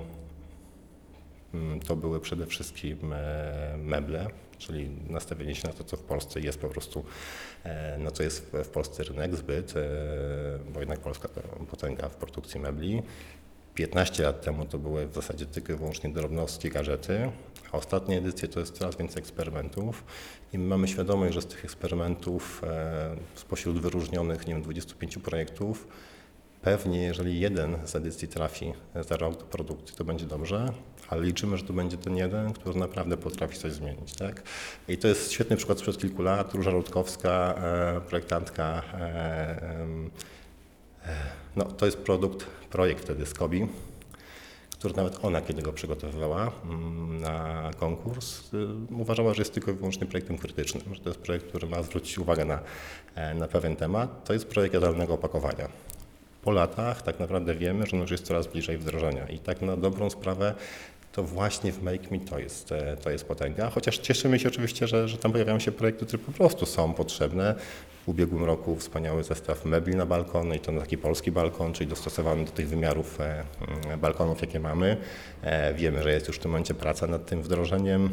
mm, 1.54 1.80
to 1.80 1.96
były 1.96 2.20
przede 2.20 2.46
wszystkim 2.46 3.12
e, 3.12 3.76
meble, 3.78 4.26
czyli 4.58 4.90
nastawienie 5.08 5.54
się 5.54 5.68
na 5.68 5.74
to, 5.74 5.84
co 5.84 5.96
w 5.96 6.02
Polsce 6.02 6.40
jest 6.40 6.58
po 6.58 6.68
prostu, 6.68 7.04
no 7.98 8.10
co 8.10 8.22
jest 8.22 8.56
w 8.64 8.68
Polsce 8.68 9.04
rynek, 9.04 9.36
zbyt, 9.36 9.74
e, 9.76 9.82
bo 10.72 10.80
jednak 10.80 11.00
Polska 11.00 11.28
to 11.28 11.40
potęga 11.70 12.08
w 12.08 12.16
produkcji 12.16 12.60
mebli. 12.60 13.02
15 13.74 14.22
lat 14.22 14.42
temu 14.42 14.64
to 14.64 14.78
były 14.78 15.06
w 15.06 15.14
zasadzie 15.14 15.46
tylko 15.46 15.72
i 15.72 15.76
wyłącznie 15.76 16.10
drobnostki, 16.10 16.70
gadżety, 16.70 17.30
a 17.72 17.76
ostatnie 17.76 18.18
edycje 18.18 18.48
to 18.48 18.60
jest 18.60 18.78
coraz 18.78 18.96
więcej 18.96 19.18
eksperymentów 19.18 20.04
i 20.52 20.58
my 20.58 20.66
mamy 20.66 20.88
świadomość, 20.88 21.34
że 21.34 21.42
z 21.42 21.46
tych 21.46 21.64
eksperymentów 21.64 22.62
spośród 23.34 23.80
wyróżnionych, 23.80 24.46
nie 24.46 24.54
wiem, 24.54 24.62
25 24.62 25.18
projektów, 25.18 25.88
Pewnie, 26.64 27.02
jeżeli 27.02 27.40
jeden 27.40 27.76
z 27.84 27.96
edycji 27.96 28.28
trafi 28.28 28.72
za 29.08 29.16
rok 29.16 29.38
do 29.38 29.44
produkcji, 29.44 29.96
to 29.96 30.04
będzie 30.04 30.26
dobrze, 30.26 30.72
ale 31.08 31.22
liczymy, 31.22 31.56
że 31.56 31.64
to 31.64 31.72
będzie 31.72 31.96
ten 31.96 32.16
jeden, 32.16 32.52
który 32.52 32.78
naprawdę 32.78 33.16
potrafi 33.16 33.58
coś 33.58 33.72
zmienić. 33.72 34.14
Tak? 34.14 34.42
I 34.88 34.98
to 34.98 35.08
jest 35.08 35.32
świetny 35.32 35.56
przykład 35.56 35.78
sprzed 35.78 35.98
kilku 35.98 36.22
lat. 36.22 36.54
Róża 36.54 36.70
Rutkowska, 36.70 37.54
e, 37.56 38.00
projektantka, 38.00 38.82
e, 38.94 38.98
e, 39.00 39.86
no, 41.56 41.64
to 41.64 41.86
jest 41.86 41.98
produkt, 41.98 42.46
projekt 42.70 43.04
wtedy 43.04 43.24
który 44.78 44.94
nawet 44.94 45.24
ona, 45.24 45.40
kiedy 45.40 45.62
go 45.62 45.72
przygotowywała 45.72 46.52
mm, 46.64 47.20
na 47.20 47.70
konkurs, 47.78 48.50
uważała, 48.90 49.34
że 49.34 49.42
jest 49.42 49.54
tylko 49.54 49.70
i 49.70 49.74
wyłącznie 49.74 50.06
projektem 50.06 50.38
krytycznym, 50.38 50.94
że 50.94 51.00
to 51.00 51.10
jest 51.10 51.20
projekt, 51.20 51.46
który 51.46 51.68
ma 51.68 51.82
zwrócić 51.82 52.18
uwagę 52.18 52.44
na, 52.44 52.58
na 53.34 53.48
pewien 53.48 53.76
temat. 53.76 54.24
To 54.24 54.32
jest 54.32 54.48
projekt 54.48 54.74
jadalnego 54.74 55.14
opakowania 55.14 55.68
po 56.44 56.50
latach 56.50 57.02
tak 57.02 57.20
naprawdę 57.20 57.54
wiemy, 57.54 57.86
że 57.86 57.96
już 57.96 58.10
jest 58.10 58.26
coraz 58.26 58.46
bliżej 58.46 58.78
wdrożenia 58.78 59.28
i 59.28 59.38
tak 59.38 59.62
na 59.62 59.76
dobrą 59.76 60.10
sprawę 60.10 60.54
to 61.12 61.22
właśnie 61.22 61.72
w 61.72 61.82
Make 61.82 62.10
Me 62.10 62.20
to 62.20 62.38
jest, 62.38 62.72
e, 62.72 62.96
to 62.96 63.10
jest 63.10 63.24
potęga. 63.24 63.70
Chociaż 63.70 63.98
cieszymy 63.98 64.38
się 64.38 64.48
oczywiście, 64.48 64.86
że, 64.86 65.08
że 65.08 65.18
tam 65.18 65.32
pojawiają 65.32 65.58
się 65.58 65.72
projekty, 65.72 66.06
które 66.06 66.22
po 66.22 66.32
prostu 66.32 66.66
są 66.66 66.94
potrzebne. 66.94 67.54
W 68.04 68.08
ubiegłym 68.08 68.44
roku 68.44 68.76
wspaniały 68.76 69.24
zestaw 69.24 69.64
mebli 69.64 69.96
na 69.96 70.06
balkony 70.06 70.56
i 70.56 70.60
to 70.60 70.72
na 70.72 70.80
taki 70.80 70.98
polski 70.98 71.32
balkon, 71.32 71.72
czyli 71.72 71.90
dostosowany 71.90 72.44
do 72.44 72.50
tych 72.50 72.68
wymiarów 72.68 73.20
e, 73.20 73.44
balkonów, 73.98 74.40
jakie 74.40 74.60
mamy. 74.60 74.96
E, 75.42 75.74
wiemy, 75.74 76.02
że 76.02 76.12
jest 76.12 76.28
już 76.28 76.36
w 76.36 76.40
tym 76.40 76.50
momencie 76.50 76.74
praca 76.74 77.06
nad 77.06 77.26
tym 77.26 77.42
wdrożeniem. 77.42 78.10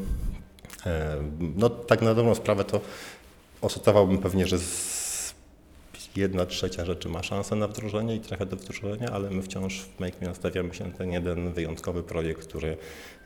No 1.55 1.69
tak 1.69 2.01
na 2.01 2.15
dobrą 2.15 2.35
sprawę 2.35 2.63
to 2.63 2.81
oszacowałbym 3.61 4.17
pewnie, 4.17 4.47
że 4.47 4.59
z 4.59 5.00
jedna 6.15 6.45
trzecia 6.45 6.85
rzeczy 6.85 7.09
ma 7.09 7.23
szansę 7.23 7.55
na 7.55 7.67
wdrożenie 7.67 8.15
i 8.15 8.19
trafia 8.19 8.45
do 8.45 8.55
wdrożenia, 8.55 9.09
ale 9.09 9.29
my 9.29 9.41
wciąż 9.41 9.81
w 9.81 9.99
Make 9.99 10.21
Me 10.21 10.27
nastawiamy 10.27 10.73
się 10.73 10.85
na 10.85 10.91
ten 10.91 11.11
jeden 11.11 11.53
wyjątkowy 11.53 12.03
projekt, 12.03 12.47
który 12.47 12.77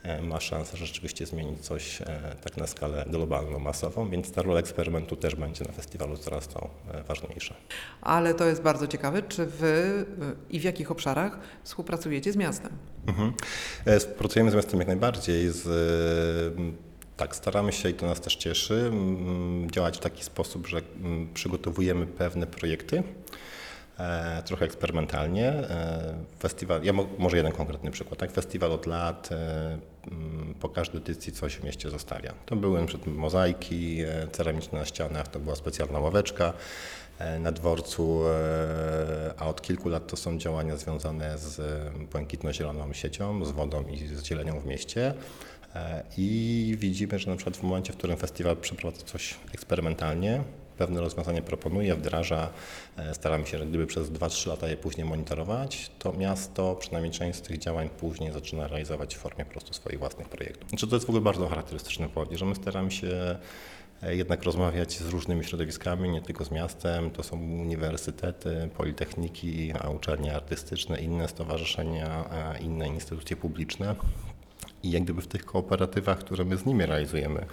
e, 0.04 0.22
ma 0.22 0.40
szansę 0.40 0.78
rzeczywiście 0.78 1.26
zmienić 1.26 1.60
coś 1.60 2.02
e, 2.02 2.06
tak 2.44 2.58
na 2.58 2.68
skalę 2.68 3.06
globalną, 3.10 3.60
masową, 3.60 4.10
więc 4.10 4.32
ta 4.32 4.42
rola 4.42 4.60
eksperymentu 4.60 5.16
też 5.16 5.36
będzie 5.36 5.66
na 5.66 5.72
festiwalu 5.72 6.18
coraz 6.18 6.48
to 6.48 6.70
e, 6.92 7.04
ważniejsza. 7.04 7.56
Ale 8.02 8.34
to 8.34 8.46
jest 8.46 8.62
bardzo 8.62 8.88
ciekawe, 8.88 9.22
czy 9.22 9.46
wy 9.46 10.06
i 10.50 10.60
w 10.60 10.64
jakich 10.64 10.92
obszarach 10.92 11.40
współpracujecie 11.64 12.32
z 12.32 12.36
miastem? 12.36 12.72
Mhm. 13.08 13.34
E, 13.86 14.00
Pracujemy 14.00 14.52
z 14.52 14.56
miastem 14.56 14.80
jak 14.80 14.88
najbardziej. 14.88 15.50
Z, 15.50 15.64
tak, 17.18 17.36
staramy 17.36 17.72
się 17.72 17.90
i 17.90 17.94
to 17.94 18.06
nas 18.06 18.22
też 18.22 18.36
cieszy, 18.36 18.74
mm, 18.74 19.72
działać 19.72 19.98
w 19.98 20.00
taki 20.00 20.24
sposób, 20.24 20.68
że 20.68 20.82
mm, 20.96 21.34
przygotowujemy 21.34 22.08
pewne 22.08 22.48
projekty, 22.48 23.04
e, 24.00 24.44
trochę 24.46 24.66
eksperymentalnie. 24.66 25.48
E, 25.48 26.16
Festiwal, 26.40 26.84
ja 26.84 26.94
mo, 26.94 27.08
może 27.18 27.38
jeden 27.38 27.52
konkretny 27.52 27.92
przykład. 27.92 28.20
Tak, 28.20 28.32
festiwal 28.32 28.72
od 28.72 28.86
lat 28.86 29.30
e, 29.32 29.78
mm, 30.12 30.54
po 30.60 30.70
każdej 30.70 31.02
edycji 31.02 31.32
coś 31.34 31.56
w 31.56 31.64
mieście 31.64 31.90
zostawia. 31.90 32.34
To 32.46 32.56
były 32.56 32.86
przykład 32.86 33.16
mozaiki 33.16 34.02
e, 34.02 34.28
ceramiczne 34.32 34.80
na 34.80 34.86
ścianach, 34.86 35.28
to 35.28 35.40
była 35.40 35.56
specjalna 35.56 36.00
ławeczka 36.00 36.54
e, 37.20 37.40
na 37.40 37.52
dworcu, 37.52 38.22
e, 38.28 39.34
a 39.38 39.48
od 39.48 39.62
kilku 39.62 39.90
lat 39.90 40.08
to 40.08 40.18
są 40.18 40.38
działania 40.38 40.78
związane 40.78 41.38
z 41.38 41.62
błękitno-zieloną 42.12 42.94
siecią, 42.94 43.46
z 43.46 43.52
wodą 43.52 43.84
i 43.84 44.08
z 44.08 44.24
zielenią 44.24 44.60
w 44.60 44.66
mieście. 44.66 45.14
E, 45.76 46.04
I 46.18 46.76
widzimy, 46.80 47.20
że 47.20 47.32
na 47.32 47.36
przykład 47.36 47.58
w 47.58 47.64
momencie, 47.64 47.94
w 47.94 47.98
którym 47.98 48.18
festiwal 48.18 48.58
przeprowadza 48.58 49.06
coś 49.06 49.36
eksperymentalnie, 49.54 50.44
pewne 50.78 51.02
rozwiązanie 51.02 51.42
proponuje, 51.42 51.96
wdraża, 51.96 52.50
e, 52.98 53.14
staramy 53.14 53.48
się, 53.48 53.58
że 53.58 53.66
gdyby 53.66 53.88
przez 53.88 54.12
2-3 54.12 54.50
lata 54.50 54.68
je 54.68 54.78
później 54.78 55.08
monitorować, 55.08 55.92
to 56.00 56.14
miasto 56.14 56.76
przynajmniej 56.76 57.14
część 57.14 57.40
z 57.40 57.42
tych 57.42 57.58
działań 57.58 57.90
później 57.90 58.32
zaczyna 58.32 58.68
realizować 58.68 59.16
w 59.16 59.20
formie 59.20 59.46
po 59.46 59.52
prostu 59.52 59.74
swoich 59.74 60.00
własnych 60.00 60.30
projektów. 60.30 60.70
Znaczy 60.70 60.88
to 60.88 60.96
jest 60.96 61.06
w 61.06 61.10
ogóle 61.10 61.24
bardzo 61.24 61.48
charakterystyczne 61.48 62.08
w 62.08 62.18
Łodzi, 62.18 62.38
że 62.38 62.46
my 62.46 62.56
staramy 62.56 62.92
się 62.92 63.36
e, 64.04 64.16
jednak 64.16 64.44
rozmawiać 64.44 65.00
z 65.00 65.10
różnymi 65.10 65.44
środowiskami, 65.44 66.10
nie 66.10 66.22
tylko 66.22 66.46
z 66.46 66.52
miastem. 66.52 67.12
To 67.12 67.24
są 67.24 67.40
uniwersytety, 67.40 68.70
politechniki, 68.78 69.74
uczelnie 69.96 70.36
artystyczne, 70.36 71.00
inne 71.00 71.28
stowarzyszenia, 71.28 72.30
inne 72.60 72.88
instytucje 72.88 73.36
publiczne. 73.36 73.96
I 74.86 74.92
jak 74.92 75.04
gdyby 75.04 75.22
w 75.22 75.28
tych 75.28 75.46
kooperatywach, 75.46 76.20
które 76.20 76.46
my 76.46 76.58
z 76.58 76.66
nimi 76.66 76.86
realizujemy, 76.86 77.46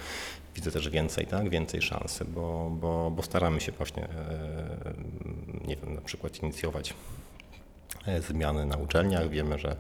widzę 0.55 0.71
też 0.71 0.88
więcej, 0.88 1.27
tak, 1.27 1.51
więcej 1.51 1.83
szansy, 1.83 2.25
bo, 2.25 2.71
bo, 2.81 3.11
bo 3.11 3.23
staramy 3.23 3.61
się 3.61 3.73
właśnie, 3.73 4.05
e, 4.05 4.95
nie 5.66 5.77
wiem, 5.77 5.95
na 5.95 6.01
przykład 6.01 6.42
inicjować 6.42 6.95
e, 8.07 8.23
zmiany 8.23 8.66
na 8.66 8.77
uczelniach. 8.77 9.29
Wiemy, 9.29 9.59
że 9.59 9.77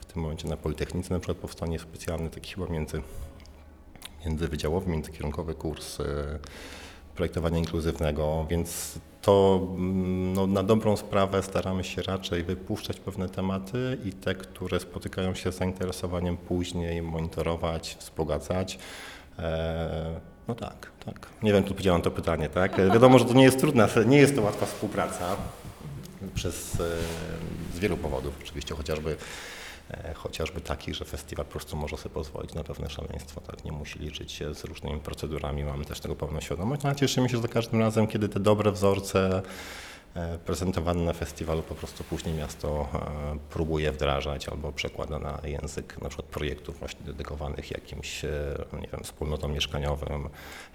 w 0.00 0.04
tym 0.04 0.22
momencie 0.22 0.48
na 0.48 0.56
Politechnice 0.56 1.14
na 1.14 1.20
przykład 1.20 1.38
powstanie 1.38 1.78
specjalny 1.78 2.30
taki 2.30 2.54
chyba 2.54 2.66
między, 2.66 3.02
międzywydziałowy, 4.26 4.90
międzykierunkowy 4.90 5.54
kurs 5.54 6.00
e, 6.00 6.38
projektowania 7.14 7.58
inkluzywnego, 7.58 8.46
więc 8.50 8.98
to 9.22 9.60
mm, 9.70 10.32
no, 10.32 10.46
na 10.46 10.62
dobrą 10.62 10.96
sprawę 10.96 11.42
staramy 11.42 11.84
się 11.84 12.02
raczej 12.02 12.42
wypuszczać 12.42 13.00
pewne 13.00 13.28
tematy 13.28 13.98
i 14.04 14.12
te, 14.12 14.34
które 14.34 14.80
spotykają 14.80 15.34
się 15.34 15.52
z 15.52 15.56
zainteresowaniem 15.56 16.36
później 16.36 17.02
monitorować, 17.02 17.96
wzbogacać. 18.00 18.78
E, 19.38 20.20
no 20.48 20.54
tak, 20.54 20.90
tak. 21.04 21.26
Nie 21.42 21.52
wiem, 21.52 21.62
czy 21.62 21.70
odpowiedziałem 21.70 22.02
to 22.02 22.10
pytanie, 22.10 22.48
tak? 22.48 22.78
E, 22.78 22.90
Wiadomo, 22.90 23.18
że 23.18 23.24
to 23.24 23.34
nie 23.34 23.44
jest 23.44 23.60
trudna, 23.60 23.88
nie 24.06 24.18
jest 24.18 24.36
to 24.36 24.42
łatwa 24.42 24.66
współpraca 24.66 25.36
przez, 26.34 26.74
e, 26.74 26.84
z 27.74 27.78
wielu 27.78 27.96
powodów, 27.96 28.34
oczywiście 28.42 28.74
chociażby 28.74 29.16
chociażby 30.14 30.60
takich, 30.60 30.94
że 30.94 31.04
festiwal 31.04 31.46
po 31.46 31.52
prostu 31.52 31.76
może 31.76 31.96
sobie 31.96 32.14
pozwolić 32.14 32.54
na 32.54 32.64
pewne 32.64 32.90
szaleństwo, 32.90 33.40
tak, 33.40 33.64
nie 33.64 33.72
musi 33.72 33.98
liczyć 33.98 34.32
się 34.32 34.54
z 34.54 34.64
różnymi 34.64 35.00
procedurami, 35.00 35.64
mamy 35.64 35.84
też 35.84 36.00
tego 36.00 36.16
pełną 36.16 36.40
świadomość, 36.40 36.82
no, 36.82 36.90
a 36.90 36.94
cieszymy 36.94 37.28
się 37.28 37.38
za 37.38 37.48
każdym 37.48 37.80
razem, 37.80 38.06
kiedy 38.06 38.28
te 38.28 38.40
dobre 38.40 38.72
wzorce 38.72 39.36
e, 39.36 39.42
prezentowane 40.46 41.02
na 41.02 41.12
festiwalu 41.12 41.62
po 41.62 41.74
prostu 41.74 42.04
później 42.04 42.34
miasto 42.34 42.88
e, 42.94 43.38
próbuje 43.50 43.92
wdrażać 43.92 44.48
albo 44.48 44.72
przekłada 44.72 45.18
na 45.18 45.38
język 45.44 46.02
na 46.02 46.08
przykład 46.08 46.28
projektów 46.28 46.78
właśnie 46.78 47.00
dedykowanych 47.06 47.70
jakimś, 47.70 48.24
e, 48.24 48.28
nie 48.80 48.88
wiem, 48.92 49.00
wspólnotom 49.04 49.52
mieszkaniowym, 49.52 50.28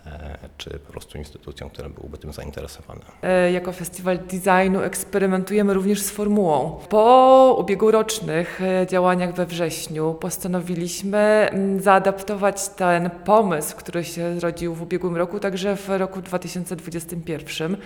e, 0.05 0.37
czy 0.57 0.69
po 0.69 0.91
prostu 0.91 1.17
instytucjom, 1.17 1.69
które 1.69 1.89
byłyby 1.89 2.17
tym 2.17 2.33
zainteresowane. 2.33 3.01
E, 3.21 3.51
Jako 3.51 3.71
festiwal 3.71 4.19
designu 4.19 4.81
eksperymentujemy 4.81 5.73
również 5.73 6.01
z 6.01 6.09
formułą. 6.09 6.79
Po 6.89 7.55
ubiegłorocznych 7.59 8.61
e, 8.61 8.87
działaniach 8.87 9.33
we 9.33 9.45
wrześniu 9.45 10.13
postanowiliśmy 10.13 11.49
zaadaptować 11.79 12.69
ten 12.69 13.09
pomysł, 13.25 13.75
który 13.77 14.03
się 14.03 14.39
zrodził 14.39 14.75
w 14.75 14.81
ubiegłym 14.81 15.17
roku, 15.17 15.39
także 15.39 15.75
w 15.75 15.89
roku 15.89 16.21
2021. 16.21 17.77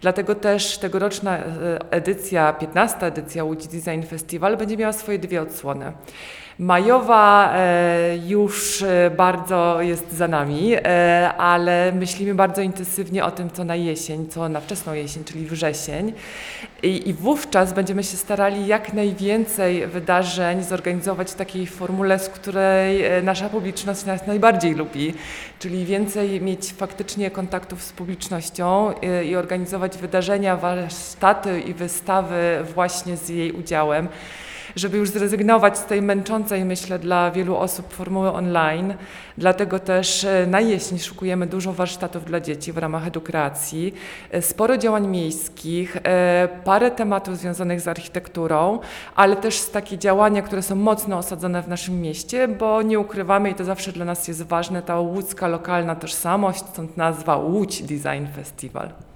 Dlatego 0.00 0.34
też 0.34 0.78
tegoroczna 0.92 1.38
e, 1.38 1.44
edycja, 1.90 2.52
15. 2.52 3.06
edycja 3.06 3.44
Łódź 3.44 3.66
Design 3.66 4.02
Festival 4.02 4.56
będzie 4.56 4.76
miała 4.76 4.92
swoje 4.92 5.18
dwie 5.18 5.42
odsłony. 5.42 5.92
Majowa 6.62 7.52
e, 7.54 8.16
już 8.26 8.82
e, 8.82 9.10
bardzo 9.16 9.80
jest 9.80 10.12
za 10.12 10.28
nami, 10.28 10.74
e, 10.74 11.32
ale 11.38 11.92
myślimy 11.92 12.34
bardzo 12.34 12.62
intensywnie 12.62 13.24
o 13.24 13.30
tym, 13.30 13.50
co 13.50 13.64
na 13.64 13.76
jesień, 13.76 14.28
co 14.28 14.48
na 14.48 14.60
wczesną 14.60 14.92
jesień, 14.92 15.24
czyli 15.24 15.46
wrzesień. 15.46 16.12
I, 16.82 17.14
wówczas 17.20 17.72
będziemy 17.72 18.04
się 18.04 18.16
starali 18.16 18.66
jak 18.66 18.92
najwięcej 18.92 19.86
wydarzeń 19.86 20.62
zorganizować 20.62 21.30
w 21.30 21.34
takiej 21.34 21.66
formule, 21.66 22.18
z 22.18 22.28
której 22.28 23.04
nasza 23.22 23.48
publiczność 23.48 24.04
nas 24.04 24.26
najbardziej 24.26 24.74
lubi, 24.74 25.14
czyli 25.58 25.84
więcej 25.84 26.40
mieć 26.40 26.72
faktycznie 26.72 27.30
kontaktów 27.30 27.82
z 27.82 27.92
publicznością 27.92 28.92
i 29.24 29.36
organizować 29.36 29.96
wydarzenia, 29.96 30.56
warsztaty 30.56 31.60
i 31.60 31.74
wystawy 31.74 32.58
właśnie 32.74 33.16
z 33.16 33.28
jej 33.28 33.52
udziałem 33.52 34.08
żeby 34.76 34.98
już 34.98 35.08
zrezygnować 35.08 35.78
z 35.78 35.84
tej 35.84 36.02
męczącej, 36.02 36.64
myślę, 36.64 36.98
dla 36.98 37.30
wielu 37.30 37.56
osób 37.56 37.92
formuły 37.92 38.32
online. 38.32 38.94
Dlatego 39.38 39.78
też 39.78 40.24
e, 40.24 40.46
na 40.46 40.60
jesień 40.60 40.98
szukujemy 40.98 41.46
dużo 41.46 41.72
warsztatów 41.72 42.24
dla 42.24 42.40
dzieci 42.40 42.72
w 42.72 42.78
ramach 42.78 43.06
edukacji, 43.06 43.94
e, 44.30 44.42
sporo 44.42 44.78
działań 44.78 45.06
miejskich, 45.06 45.96
e, 45.96 46.48
parę 46.64 46.90
tematów 46.90 47.38
związanych 47.38 47.80
z 47.80 47.88
architekturą, 47.88 48.78
ale 49.14 49.36
też 49.36 49.64
takie 49.64 49.98
działania, 49.98 50.42
które 50.42 50.62
są 50.62 50.76
mocno 50.76 51.18
osadzone 51.18 51.62
w 51.62 51.68
naszym 51.68 52.00
mieście, 52.00 52.48
bo 52.48 52.82
nie 52.82 52.98
ukrywamy 52.98 53.50
i 53.50 53.54
to 53.54 53.64
zawsze 53.64 53.92
dla 53.92 54.04
nas 54.04 54.28
jest 54.28 54.42
ważne, 54.42 54.82
ta 54.82 55.00
łódzka 55.00 55.48
lokalna 55.48 55.96
tożsamość, 55.96 56.58
stąd 56.58 56.96
nazwa 56.96 57.36
Łódź 57.36 57.82
Design 57.82 58.26
Festival. 58.36 59.11